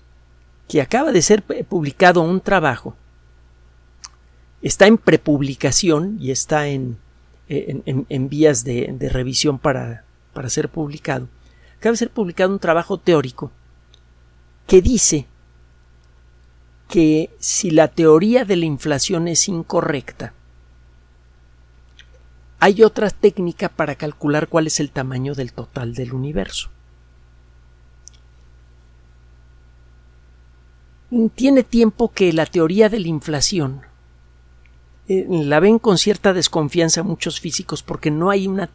que 0.69 0.81
acaba 0.81 1.13
de 1.13 1.21
ser 1.21 1.43
publicado 1.43 2.23
un 2.23 2.41
trabajo, 2.41 2.97
está 4.63 4.87
en 4.87 4.97
prepublicación 4.97 6.17
y 6.19 6.31
está 6.31 6.69
en, 6.69 6.97
en, 7.49 8.29
vías 8.31 8.65
de, 8.65 8.95
de 8.99 9.09
revisión 9.11 9.59
para, 9.59 10.05
para 10.33 10.49
ser 10.49 10.71
publicado, 10.71 11.29
acaba 11.85 11.93
de 11.93 11.99
ser 11.99 12.11
publicado 12.11 12.51
un 12.51 12.59
trabajo 12.59 12.97
teórico 12.97 13.53
que 14.67 14.81
dice 14.81 15.27
que 16.89 17.29
si 17.39 17.71
la 17.71 17.89
teoría 17.89 18.47
de 18.47 18.57
la 18.57 18.65
inflación 18.65 19.29
es 19.29 19.49
incorrecta, 19.49 20.33
hay 22.59 22.83
otra 22.83 23.11
técnica 23.11 23.69
para 23.69 23.97
calcular 23.97 24.49
cuál 24.49 24.67
es 24.67 24.81
el 24.81 24.91
tamaño 24.91 25.35
del 25.35 25.53
total 25.53 25.93
del 25.93 26.15
universo. 26.15 26.71
Tiene 31.35 31.65
tiempo 31.65 32.13
que 32.13 32.33
la 32.33 32.47
teoría 32.47 32.89
de 32.89 33.01
la 33.01 33.09
inflación 33.09 33.83
eh, 35.09 35.27
la 35.29 35.61
ven 35.61 35.79
con 35.79 35.99
cierta 35.99 36.33
desconfianza 36.33 37.03
muchos 37.03 37.41
físicos 37.41 37.83
porque 37.83 38.11
no 38.11 38.31
hay 38.31 38.47
una 38.47 38.71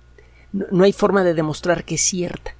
no 0.51 0.83
hay 0.83 0.93
forma 0.93 1.23
de 1.23 1.33
demostrar 1.33 1.83
que 1.85 1.95
es 1.95 2.01
cierta. 2.01 2.58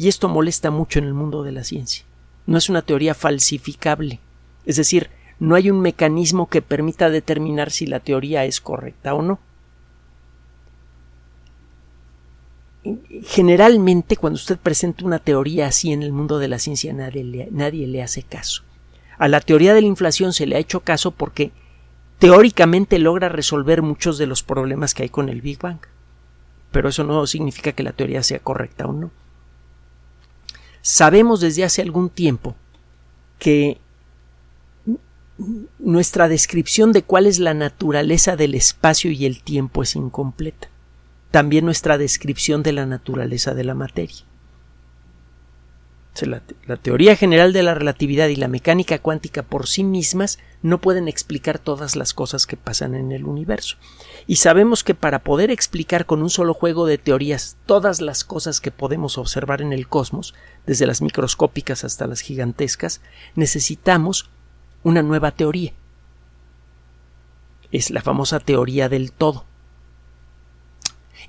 Y 0.00 0.08
esto 0.08 0.30
molesta 0.30 0.70
mucho 0.70 0.98
en 0.98 1.04
el 1.04 1.12
mundo 1.12 1.42
de 1.42 1.52
la 1.52 1.62
ciencia. 1.62 2.06
No 2.46 2.56
es 2.56 2.70
una 2.70 2.80
teoría 2.80 3.12
falsificable. 3.12 4.18
Es 4.64 4.76
decir, 4.76 5.10
no 5.38 5.56
hay 5.56 5.68
un 5.68 5.80
mecanismo 5.80 6.48
que 6.48 6.62
permita 6.62 7.10
determinar 7.10 7.70
si 7.70 7.84
la 7.84 8.00
teoría 8.00 8.46
es 8.46 8.62
correcta 8.62 9.12
o 9.12 9.20
no. 9.20 9.40
Generalmente, 13.24 14.16
cuando 14.16 14.36
usted 14.36 14.56
presenta 14.56 15.04
una 15.04 15.18
teoría 15.18 15.66
así 15.66 15.92
en 15.92 16.02
el 16.02 16.12
mundo 16.12 16.38
de 16.38 16.48
la 16.48 16.58
ciencia, 16.58 16.94
nadie 16.94 17.22
le, 17.22 17.48
nadie 17.50 17.86
le 17.86 18.02
hace 18.02 18.22
caso. 18.22 18.62
A 19.18 19.28
la 19.28 19.42
teoría 19.42 19.74
de 19.74 19.82
la 19.82 19.86
inflación 19.86 20.32
se 20.32 20.46
le 20.46 20.56
ha 20.56 20.60
hecho 20.60 20.80
caso 20.80 21.10
porque 21.10 21.52
teóricamente 22.18 22.98
logra 22.98 23.28
resolver 23.28 23.82
muchos 23.82 24.16
de 24.16 24.26
los 24.26 24.42
problemas 24.42 24.94
que 24.94 25.02
hay 25.02 25.10
con 25.10 25.28
el 25.28 25.42
Big 25.42 25.58
Bang. 25.58 25.80
Pero 26.70 26.88
eso 26.88 27.04
no 27.04 27.26
significa 27.26 27.72
que 27.72 27.82
la 27.82 27.92
teoría 27.92 28.22
sea 28.22 28.38
correcta 28.38 28.86
o 28.86 28.94
no. 28.94 29.10
Sabemos 30.82 31.40
desde 31.40 31.64
hace 31.64 31.82
algún 31.82 32.10
tiempo 32.10 32.56
que 33.38 33.78
nuestra 35.78 36.28
descripción 36.28 36.92
de 36.92 37.02
cuál 37.02 37.26
es 37.26 37.38
la 37.38 37.54
naturaleza 37.54 38.36
del 38.36 38.54
espacio 38.54 39.10
y 39.10 39.26
el 39.26 39.42
tiempo 39.42 39.82
es 39.82 39.96
incompleta. 39.96 40.68
También 41.30 41.64
nuestra 41.64 41.98
descripción 41.98 42.62
de 42.62 42.72
la 42.72 42.86
naturaleza 42.86 43.54
de 43.54 43.64
la 43.64 43.74
materia. 43.74 44.24
La, 46.22 46.76
teoría 46.76 47.16
general 47.16 47.52
de 47.52 47.62
la 47.62 47.74
relatividad 47.74 48.28
y 48.28 48.36
la 48.36 48.48
mecánica 48.48 48.98
cuántica 48.98 49.42
por 49.42 49.66
sí 49.66 49.84
mismas 49.84 50.38
no 50.60 50.78
pueden 50.78 51.08
explicar 51.08 51.58
todas 51.58 51.96
las 51.96 52.12
cosas 52.12 52.46
que 52.46 52.58
pasan 52.58 52.94
en 52.94 53.12
el 53.12 53.24
universo. 53.24 53.76
Y 54.26 54.36
sabemos 54.36 54.84
que 54.84 54.94
para 54.94 55.20
poder 55.20 55.50
explicar 55.50 56.04
con 56.04 56.20
un 56.20 56.28
solo 56.28 56.52
juego 56.52 56.84
de 56.84 56.98
teorías 56.98 57.56
todas 57.64 58.00
las 58.02 58.24
cosas 58.24 58.60
que 58.60 58.70
podemos 58.70 59.16
observar 59.16 59.62
en 59.62 59.72
el 59.72 59.88
cosmos, 59.88 60.34
desde 60.66 60.86
las 60.86 61.00
microscópicas 61.00 61.84
hasta 61.84 62.06
las 62.06 62.20
gigantescas, 62.20 63.00
necesitamos 63.34 64.28
una 64.82 65.02
nueva 65.02 65.30
teoría. 65.30 65.72
Es 67.72 67.90
la 67.90 68.02
famosa 68.02 68.40
teoría 68.40 68.88
del 68.88 69.12
todo. 69.12 69.46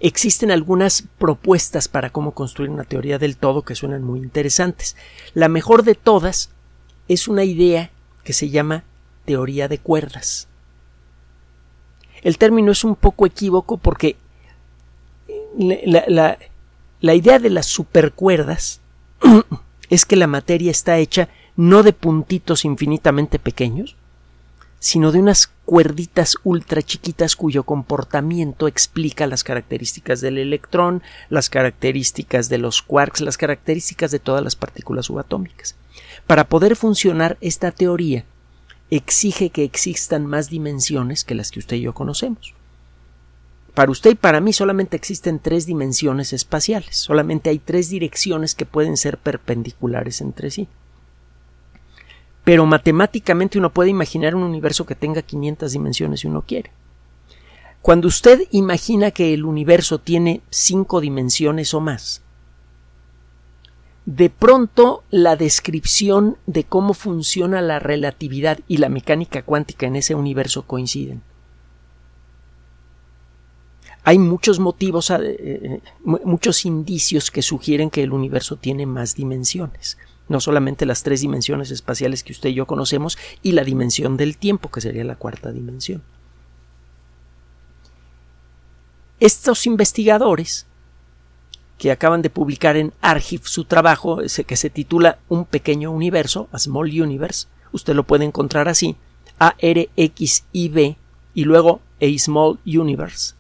Existen 0.04 0.50
algunas 0.50 1.04
propuestas 1.20 1.88
para 1.88 2.10
cómo 2.10 2.32
construir 2.32 2.72
una 2.72 2.84
teoría 2.86 3.20
del 3.20 3.38
todo 3.38 3.62
que 3.62 3.76
suenan 3.76 4.04
muy 4.04 4.20
interesantes. 4.20 4.96
La 5.36 5.48
mejor 5.48 5.84
de 5.84 5.94
todas 5.94 6.50
es 7.08 7.28
una 7.28 7.44
idea 7.44 7.92
que 8.24 8.34
se 8.34 8.50
llama 8.50 8.84
teoría 9.26 9.68
de 9.68 9.78
cuerdas. 9.78 10.48
El 12.24 12.40
término 12.40 12.72
es 12.72 12.84
un 12.84 12.96
poco 12.96 13.28
equívoco 13.28 13.78
porque 13.78 14.16
la, 15.58 16.38
la 17.00 17.16
idea 17.16 17.38
de 17.38 17.52
las 17.52 17.68
supercuerdas 17.68 18.82
es 19.90 20.06
que 20.06 20.16
la 20.16 20.28
materia 20.28 20.72
está 20.72 20.98
hecha 20.98 21.30
no 21.56 21.84
de 21.84 21.94
puntitos 21.94 22.66
infinitamente 22.66 23.38
pequeños, 23.38 23.96
sino 24.80 25.12
de 25.12 25.20
unas 25.20 25.52
cuerditas 25.72 26.36
ultra 26.44 26.82
chiquitas 26.82 27.38
cuyo 27.38 27.64
comportamiento 27.64 28.68
explica 28.68 29.26
las 29.26 29.46
características 29.46 30.20
del 30.20 30.38
electrón, 30.38 31.02
las 31.30 31.50
características 31.50 32.50
de 32.50 32.58
los 32.58 32.82
quarks, 32.82 33.22
las 33.22 33.38
características 33.38 34.12
de 34.12 34.20
todas 34.20 34.44
las 34.44 34.58
partículas 34.58 35.06
subatómicas. 35.06 35.78
Para 36.28 36.50
poder 36.50 36.76
funcionar 36.76 37.38
esta 37.40 37.72
teoría 37.72 38.26
exige 38.90 39.50
que 39.50 39.64
existan 39.64 40.26
más 40.26 40.50
dimensiones 40.50 41.24
que 41.24 41.36
las 41.36 41.52
que 41.52 41.60
usted 41.60 41.78
y 41.78 41.84
yo 41.84 41.94
conocemos. 41.94 42.54
Para 43.74 43.92
usted 43.92 44.12
y 44.12 44.16
para 44.16 44.42
mí 44.42 44.52
solamente 44.52 44.98
existen 44.98 45.40
tres 45.40 45.66
dimensiones 45.66 46.34
espaciales, 46.34 46.98
solamente 46.98 47.50
hay 47.50 47.60
tres 47.60 47.88
direcciones 47.88 48.56
que 48.56 48.66
pueden 48.66 48.98
ser 48.98 49.18
perpendiculares 49.18 50.20
entre 50.20 50.52
sí. 50.52 50.68
Pero 52.52 52.66
matemáticamente 52.66 53.58
uno 53.58 53.72
puede 53.72 53.92
imaginar 53.92 54.36
un 54.36 54.44
universo 54.44 54.86
que 54.86 54.94
tenga 54.94 55.22
500 55.22 55.72
dimensiones 55.72 56.20
si 56.20 56.28
uno 56.28 56.42
quiere. 56.42 56.74
Cuando 57.82 58.10
usted 58.10 58.42
imagina 58.52 59.12
que 59.12 59.34
el 59.34 59.46
universo 59.46 60.00
tiene 60.00 60.42
cinco 60.50 61.00
dimensiones 61.00 61.74
o 61.74 61.80
más, 61.80 62.22
de 64.06 64.30
pronto 64.30 65.06
la 65.12 65.38
descripción 65.38 66.36
de 66.46 66.66
cómo 66.66 66.94
funciona 66.94 67.62
la 67.62 67.80
relatividad 67.80 68.60
y 68.68 68.80
la 68.80 68.90
mecánica 68.90 69.44
cuántica 69.44 69.86
en 69.86 69.96
ese 69.96 70.14
universo 70.14 70.64
coinciden. 70.64 71.22
Hay 74.04 74.20
muchos 74.20 74.60
motivos, 74.60 75.10
eh, 75.10 75.38
eh, 75.40 75.82
muchos 76.04 76.66
indicios 76.66 77.32
que 77.32 77.44
sugieren 77.44 77.90
que 77.90 78.04
el 78.04 78.12
universo 78.12 78.58
tiene 78.58 78.86
más 78.86 79.16
dimensiones, 79.16 79.98
no 80.32 80.40
solamente 80.40 80.86
las 80.86 81.04
tres 81.04 81.22
dimensiones 81.22 81.70
espaciales 81.70 82.24
que 82.24 82.32
usted 82.34 82.50
y 82.50 82.56
yo 82.56 82.66
conocemos 82.66 83.18
y 83.44 83.52
la 83.52 83.64
dimensión 83.64 84.18
del 84.18 84.38
tiempo, 84.38 84.72
que 84.72 84.82
sería 84.82 85.04
la 85.04 85.16
cuarta 85.16 85.52
dimensión. 85.52 86.02
Estos 89.20 89.68
investigadores 89.68 90.66
que 91.78 91.92
acaban 91.92 92.22
de 92.22 92.30
publicar 92.30 92.78
en 92.78 92.94
Archive 93.02 93.44
su 93.46 93.66
trabajo 93.66 94.20
que 94.46 94.56
se 94.56 94.70
titula 94.70 95.20
Un 95.30 95.46
pequeño 95.46 95.92
universo, 95.92 96.48
A 96.52 96.60
Small 96.60 96.90
Universe. 96.90 97.48
Usted 97.72 97.94
lo 97.94 98.04
puede 98.04 98.26
encontrar 98.26 98.70
así, 98.70 98.96
A-R-X-I-B 99.40 100.98
y 101.34 101.44
luego 101.44 101.82
A 102.02 102.20
Small 102.20 102.60
Universe. 102.66 103.34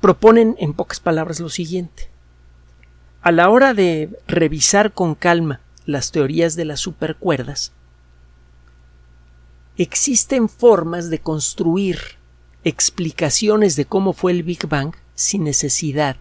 Proponen 0.00 0.56
en 0.58 0.72
pocas 0.72 1.00
palabras 1.00 1.40
lo 1.40 1.48
siguiente. 1.48 2.09
A 3.22 3.32
la 3.32 3.50
hora 3.50 3.74
de 3.74 4.08
revisar 4.26 4.92
con 4.92 5.14
calma 5.14 5.60
las 5.84 6.10
teorías 6.10 6.56
de 6.56 6.64
las 6.64 6.80
supercuerdas, 6.80 7.72
existen 9.76 10.48
formas 10.48 11.10
de 11.10 11.18
construir 11.18 11.98
explicaciones 12.64 13.76
de 13.76 13.84
cómo 13.84 14.14
fue 14.14 14.32
el 14.32 14.42
Big 14.42 14.66
Bang 14.66 14.94
sin 15.14 15.44
necesidad 15.44 16.16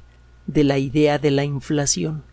de 0.45 0.65
la 0.65 0.77
idea 0.77 1.19
de 1.19 1.31
la 1.31 1.45
inflación. 1.45 2.23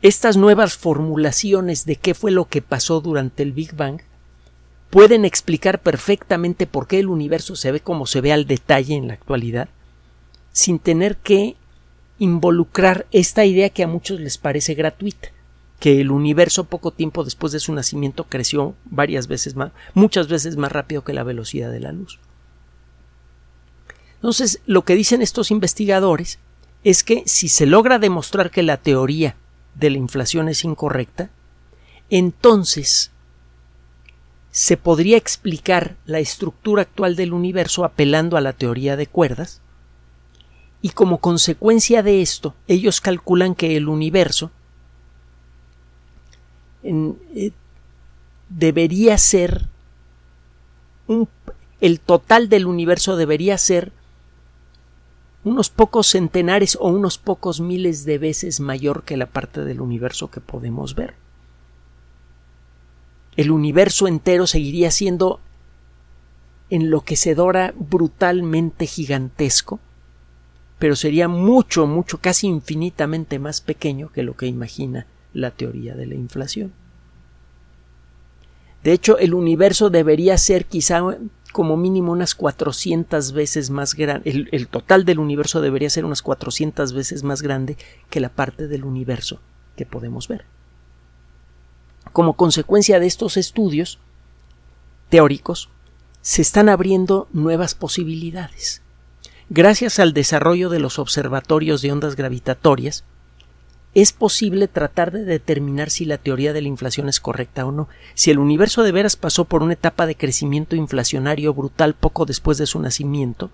Estas 0.00 0.36
nuevas 0.36 0.76
formulaciones 0.76 1.86
de 1.86 1.94
qué 1.94 2.14
fue 2.14 2.32
lo 2.32 2.46
que 2.46 2.62
pasó 2.62 3.00
durante 3.00 3.44
el 3.44 3.52
Big 3.52 3.76
Bang 3.76 4.00
pueden 4.90 5.24
explicar 5.24 5.80
perfectamente 5.80 6.66
por 6.66 6.88
qué 6.88 6.98
el 6.98 7.06
universo 7.06 7.54
se 7.54 7.70
ve 7.70 7.78
como 7.78 8.06
se 8.06 8.20
ve 8.20 8.32
al 8.32 8.48
detalle 8.48 8.96
en 8.96 9.06
la 9.06 9.14
actualidad, 9.14 9.68
sin 10.52 10.80
tener 10.80 11.16
que 11.18 11.56
involucrar 12.22 13.06
esta 13.10 13.44
idea 13.44 13.70
que 13.70 13.82
a 13.82 13.88
muchos 13.88 14.20
les 14.20 14.38
parece 14.38 14.74
gratuita, 14.74 15.30
que 15.80 16.00
el 16.00 16.12
universo 16.12 16.62
poco 16.62 16.92
tiempo 16.92 17.24
después 17.24 17.52
de 17.52 17.58
su 17.58 17.72
nacimiento 17.72 18.24
creció 18.28 18.76
varias 18.84 19.26
veces 19.26 19.56
más, 19.56 19.72
muchas 19.94 20.28
veces 20.28 20.56
más 20.56 20.70
rápido 20.70 21.02
que 21.02 21.14
la 21.14 21.24
velocidad 21.24 21.72
de 21.72 21.80
la 21.80 21.90
luz. 21.90 22.20
Entonces, 24.14 24.60
lo 24.66 24.84
que 24.84 24.94
dicen 24.94 25.20
estos 25.20 25.50
investigadores 25.50 26.38
es 26.84 27.02
que 27.02 27.24
si 27.26 27.48
se 27.48 27.66
logra 27.66 27.98
demostrar 27.98 28.52
que 28.52 28.62
la 28.62 28.76
teoría 28.76 29.34
de 29.74 29.90
la 29.90 29.98
inflación 29.98 30.48
es 30.48 30.62
incorrecta, 30.62 31.30
entonces 32.08 33.10
se 34.52 34.76
podría 34.76 35.16
explicar 35.16 35.96
la 36.04 36.20
estructura 36.20 36.82
actual 36.82 37.16
del 37.16 37.32
universo 37.32 37.84
apelando 37.84 38.36
a 38.36 38.40
la 38.40 38.52
teoría 38.52 38.96
de 38.96 39.08
cuerdas, 39.08 39.61
y 40.82 40.90
como 40.90 41.18
consecuencia 41.18 42.02
de 42.02 42.20
esto, 42.20 42.54
ellos 42.66 43.00
calculan 43.00 43.54
que 43.54 43.76
el 43.76 43.88
universo 43.88 44.50
eh, 46.82 47.52
debería 48.48 49.16
ser 49.16 49.68
el 51.80 52.00
total 52.00 52.48
del 52.48 52.66
universo 52.66 53.16
debería 53.16 53.58
ser 53.58 53.92
unos 55.44 55.70
pocos 55.70 56.08
centenares 56.08 56.76
o 56.80 56.88
unos 56.88 57.18
pocos 57.18 57.60
miles 57.60 58.04
de 58.04 58.18
veces 58.18 58.60
mayor 58.60 59.02
que 59.04 59.16
la 59.16 59.26
parte 59.26 59.64
del 59.64 59.80
universo 59.80 60.30
que 60.30 60.40
podemos 60.40 60.94
ver. 60.94 61.14
El 63.36 63.50
universo 63.50 64.06
entero 64.06 64.46
seguiría 64.46 64.90
siendo 64.90 65.40
enloquecedora, 66.70 67.74
brutalmente 67.76 68.86
gigantesco, 68.86 69.80
pero 70.82 70.96
sería 70.96 71.28
mucho, 71.28 71.86
mucho, 71.86 72.18
casi 72.18 72.48
infinitamente 72.48 73.38
más 73.38 73.60
pequeño 73.60 74.10
que 74.10 74.24
lo 74.24 74.36
que 74.36 74.48
imagina 74.48 75.06
la 75.32 75.52
teoría 75.52 75.94
de 75.94 76.06
la 76.06 76.16
inflación. 76.16 76.72
De 78.82 78.92
hecho, 78.92 79.16
el 79.18 79.32
universo 79.32 79.90
debería 79.90 80.36
ser 80.38 80.64
quizá 80.64 81.00
como 81.52 81.76
mínimo 81.76 82.10
unas 82.10 82.34
400 82.34 83.30
veces 83.30 83.70
más 83.70 83.94
grande, 83.94 84.48
el, 84.50 84.66
total 84.66 85.04
del 85.04 85.20
universo 85.20 85.60
debería 85.60 85.88
ser 85.88 86.04
unas 86.04 86.20
400 86.20 86.92
veces 86.94 87.22
más 87.22 87.42
grande 87.42 87.76
que 88.10 88.18
la 88.18 88.30
parte 88.30 88.66
del 88.66 88.82
universo 88.82 89.38
que 89.76 89.86
podemos 89.86 90.26
ver. 90.26 90.46
Como 92.12 92.32
consecuencia 92.32 92.98
de 92.98 93.06
estos 93.06 93.36
estudios 93.36 94.00
teóricos, 95.10 95.68
se 96.22 96.42
están 96.42 96.68
abriendo 96.68 97.28
nuevas 97.32 97.76
posibilidades. 97.76 98.81
Gracias 99.54 99.98
al 99.98 100.14
desarrollo 100.14 100.70
de 100.70 100.78
los 100.78 100.98
observatorios 100.98 101.82
de 101.82 101.92
ondas 101.92 102.16
gravitatorias, 102.16 103.04
es 103.92 104.14
posible 104.14 104.66
tratar 104.66 105.12
de 105.12 105.26
determinar 105.26 105.90
si 105.90 106.06
la 106.06 106.16
teoría 106.16 106.54
de 106.54 106.62
la 106.62 106.68
inflación 106.68 107.06
es 107.10 107.20
correcta 107.20 107.66
o 107.66 107.70
no. 107.70 107.86
Si 108.14 108.30
el 108.30 108.38
universo 108.38 108.82
de 108.82 108.92
veras 108.92 109.16
pasó 109.16 109.44
por 109.44 109.62
una 109.62 109.74
etapa 109.74 110.06
de 110.06 110.14
crecimiento 110.14 110.74
inflacionario 110.74 111.52
brutal 111.52 111.92
poco 111.92 112.24
después 112.24 112.56
de 112.56 112.64
su 112.64 112.80
nacimiento, 112.80 113.50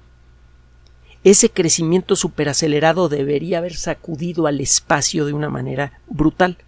ese 1.24 1.50
crecimiento 1.50 2.14
superacelerado 2.14 3.08
debería 3.08 3.58
haber 3.58 3.74
sacudido 3.74 4.46
al 4.46 4.60
espacio 4.60 5.26
de 5.26 5.32
una 5.32 5.48
manera 5.48 6.00
brutal. 6.06 6.58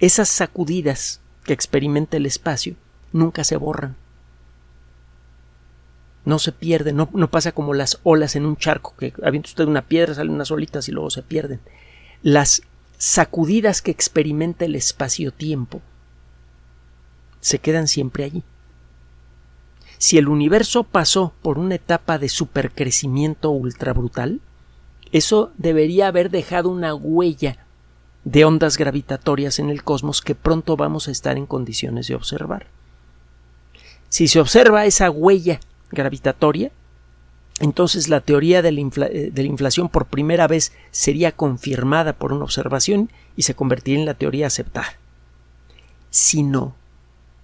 Esas 0.00 0.28
sacudidas 0.28 1.20
que 1.44 1.52
experimenta 1.52 2.16
el 2.16 2.26
espacio 2.26 2.74
nunca 3.12 3.44
se 3.44 3.56
borran. 3.56 3.94
No 6.24 6.38
se 6.38 6.52
pierden, 6.52 6.96
no, 6.96 7.08
no 7.12 7.30
pasa 7.30 7.52
como 7.52 7.74
las 7.74 8.00
olas 8.02 8.34
en 8.36 8.46
un 8.46 8.56
charco, 8.56 8.94
que 8.96 9.12
avienta 9.22 9.48
usted 9.48 9.66
una 9.66 9.82
piedra, 9.82 10.14
salen 10.14 10.32
unas 10.32 10.50
olitas 10.50 10.88
y 10.88 10.92
luego 10.92 11.10
se 11.10 11.22
pierden. 11.22 11.60
Las 12.22 12.62
sacudidas 12.96 13.82
que 13.82 13.90
experimenta 13.90 14.64
el 14.64 14.74
espacio-tiempo 14.74 15.82
se 17.40 17.58
quedan 17.58 17.88
siempre 17.88 18.24
allí. 18.24 18.42
Si 19.98 20.18
el 20.18 20.28
universo 20.28 20.84
pasó 20.84 21.34
por 21.42 21.58
una 21.58 21.74
etapa 21.74 22.18
de 22.18 22.28
supercrecimiento 22.28 23.50
ultra 23.50 23.92
brutal, 23.92 24.40
eso 25.12 25.52
debería 25.56 26.08
haber 26.08 26.30
dejado 26.30 26.70
una 26.70 26.94
huella 26.94 27.58
de 28.24 28.44
ondas 28.44 28.78
gravitatorias 28.78 29.58
en 29.58 29.70
el 29.70 29.84
cosmos 29.84 30.22
que 30.22 30.34
pronto 30.34 30.76
vamos 30.76 31.08
a 31.08 31.10
estar 31.10 31.36
en 31.36 31.46
condiciones 31.46 32.08
de 32.08 32.14
observar. 32.14 32.66
Si 34.08 34.28
se 34.28 34.40
observa 34.40 34.86
esa 34.86 35.10
huella 35.10 35.60
gravitatoria, 35.94 36.70
entonces 37.60 38.08
la 38.08 38.20
teoría 38.20 38.62
de 38.62 38.72
la, 38.72 38.80
eh, 39.06 39.30
de 39.32 39.42
la, 39.42 39.48
inflación 39.48 39.88
por 39.88 40.06
primera 40.06 40.48
vez 40.48 40.72
sería 40.90 41.32
confirmada 41.32 42.14
por 42.14 42.32
una 42.32 42.44
observación 42.44 43.10
y 43.36 43.42
se 43.42 43.54
convertiría 43.54 44.00
en 44.00 44.06
la 44.06 44.14
teoría 44.14 44.48
aceptada. 44.48 44.98
Si 46.10 46.42
no, 46.42 46.74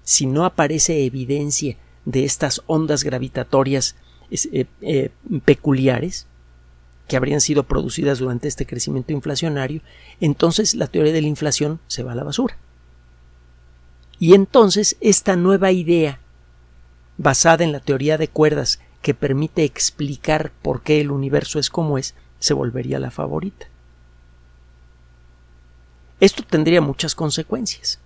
si 0.02 0.26
no 0.26 0.44
aparece 0.44 1.04
evidencia 1.04 1.76
de 2.04 2.24
estas 2.24 2.62
ondas 2.66 3.04
gravitatorias 3.04 3.96
eh, 4.30 4.66
eh, 4.80 5.10
peculiares 5.44 6.26
que 7.06 7.16
habrían 7.16 7.40
sido 7.40 7.64
producidas 7.64 8.20
durante 8.20 8.48
este 8.48 8.66
crecimiento 8.66 9.12
inflacionario, 9.12 9.82
entonces 10.20 10.74
la 10.74 10.86
teoría 10.86 11.12
de 11.12 11.22
la 11.22 11.28
inflación 11.28 11.80
se 11.88 12.02
va 12.02 12.12
a 12.12 12.14
la 12.14 12.24
basura. 12.24 12.56
Y 14.20 14.34
entonces 14.34 14.96
esta 15.00 15.34
nueva 15.34 15.72
idea, 15.72 16.20
basada 17.20 17.64
en 17.64 17.72
la 17.72 17.80
teoría 17.80 18.16
de 18.16 18.28
cuerdas, 18.28 18.80
que 19.02 19.12
permite 19.12 19.62
explicar 19.64 20.52
por 20.62 20.82
qué 20.82 21.02
el 21.02 21.10
universo 21.10 21.58
es 21.58 21.68
como 21.68 21.98
es, 21.98 22.14
se 22.38 22.54
volvería 22.54 22.98
la 22.98 23.10
favorita. 23.10 23.66
Esto 26.18 26.42
tendría 26.42 26.80
muchas 26.80 27.14
consecuencias. 27.14 28.00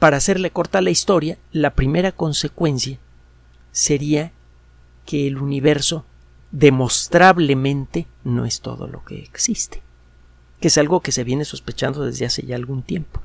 Para 0.00 0.16
hacerle 0.16 0.50
corta 0.50 0.80
la 0.80 0.90
historia, 0.90 1.38
la 1.52 1.74
primera 1.74 2.10
consecuencia 2.10 2.98
sería 3.70 4.32
que 5.04 5.28
el 5.28 5.38
universo 5.38 6.04
demostrablemente 6.50 8.08
no 8.24 8.44
es 8.44 8.60
todo 8.60 8.88
lo 8.88 9.04
que 9.04 9.20
existe, 9.20 9.82
que 10.58 10.66
es 10.66 10.78
algo 10.78 11.00
que 11.00 11.12
se 11.12 11.22
viene 11.22 11.44
sospechando 11.44 12.02
desde 12.04 12.26
hace 12.26 12.42
ya 12.42 12.56
algún 12.56 12.82
tiempo. 12.82 13.20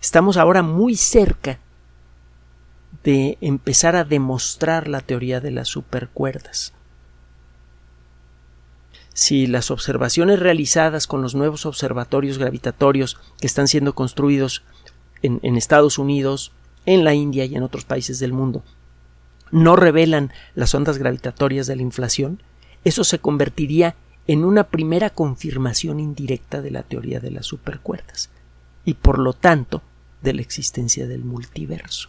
Estamos 0.00 0.36
ahora 0.36 0.62
muy 0.62 0.96
cerca 0.96 1.60
de 3.04 3.38
empezar 3.40 3.96
a 3.96 4.04
demostrar 4.04 4.88
la 4.88 5.00
teoría 5.00 5.40
de 5.40 5.50
las 5.50 5.68
supercuerdas. 5.68 6.72
Si 9.14 9.46
las 9.46 9.70
observaciones 9.70 10.40
realizadas 10.40 11.06
con 11.06 11.20
los 11.20 11.34
nuevos 11.34 11.66
observatorios 11.66 12.38
gravitatorios 12.38 13.18
que 13.40 13.46
están 13.46 13.68
siendo 13.68 13.94
construidos 13.94 14.62
en, 15.22 15.56
Estados 15.56 15.98
Unidos, 15.98 16.52
en 16.86 17.04
la 17.04 17.14
India 17.14 17.44
y 17.44 17.54
en 17.54 17.62
otros 17.62 17.84
países 17.84 18.18
del 18.18 18.32
mundo 18.32 18.62
no 19.50 19.76
revelan 19.76 20.32
las 20.54 20.74
ondas 20.74 20.96
gravitatorias 20.96 21.66
de 21.66 21.76
la 21.76 21.82
inflación, 21.82 22.42
eso 22.84 23.04
se 23.04 23.18
convertiría 23.18 23.94
en 24.26 24.44
una 24.44 24.64
primera 24.64 25.10
confirmación 25.10 26.00
indirecta 26.00 26.62
de 26.62 26.70
la 26.70 26.82
teoría 26.82 27.20
de 27.20 27.30
las 27.30 27.46
supercuerdas 27.46 28.30
y 28.84 28.94
por 28.94 29.18
lo 29.18 29.34
tanto 29.34 29.82
de 30.22 30.32
la 30.32 30.40
existencia 30.40 31.06
del 31.06 31.22
multiverso. 31.22 32.08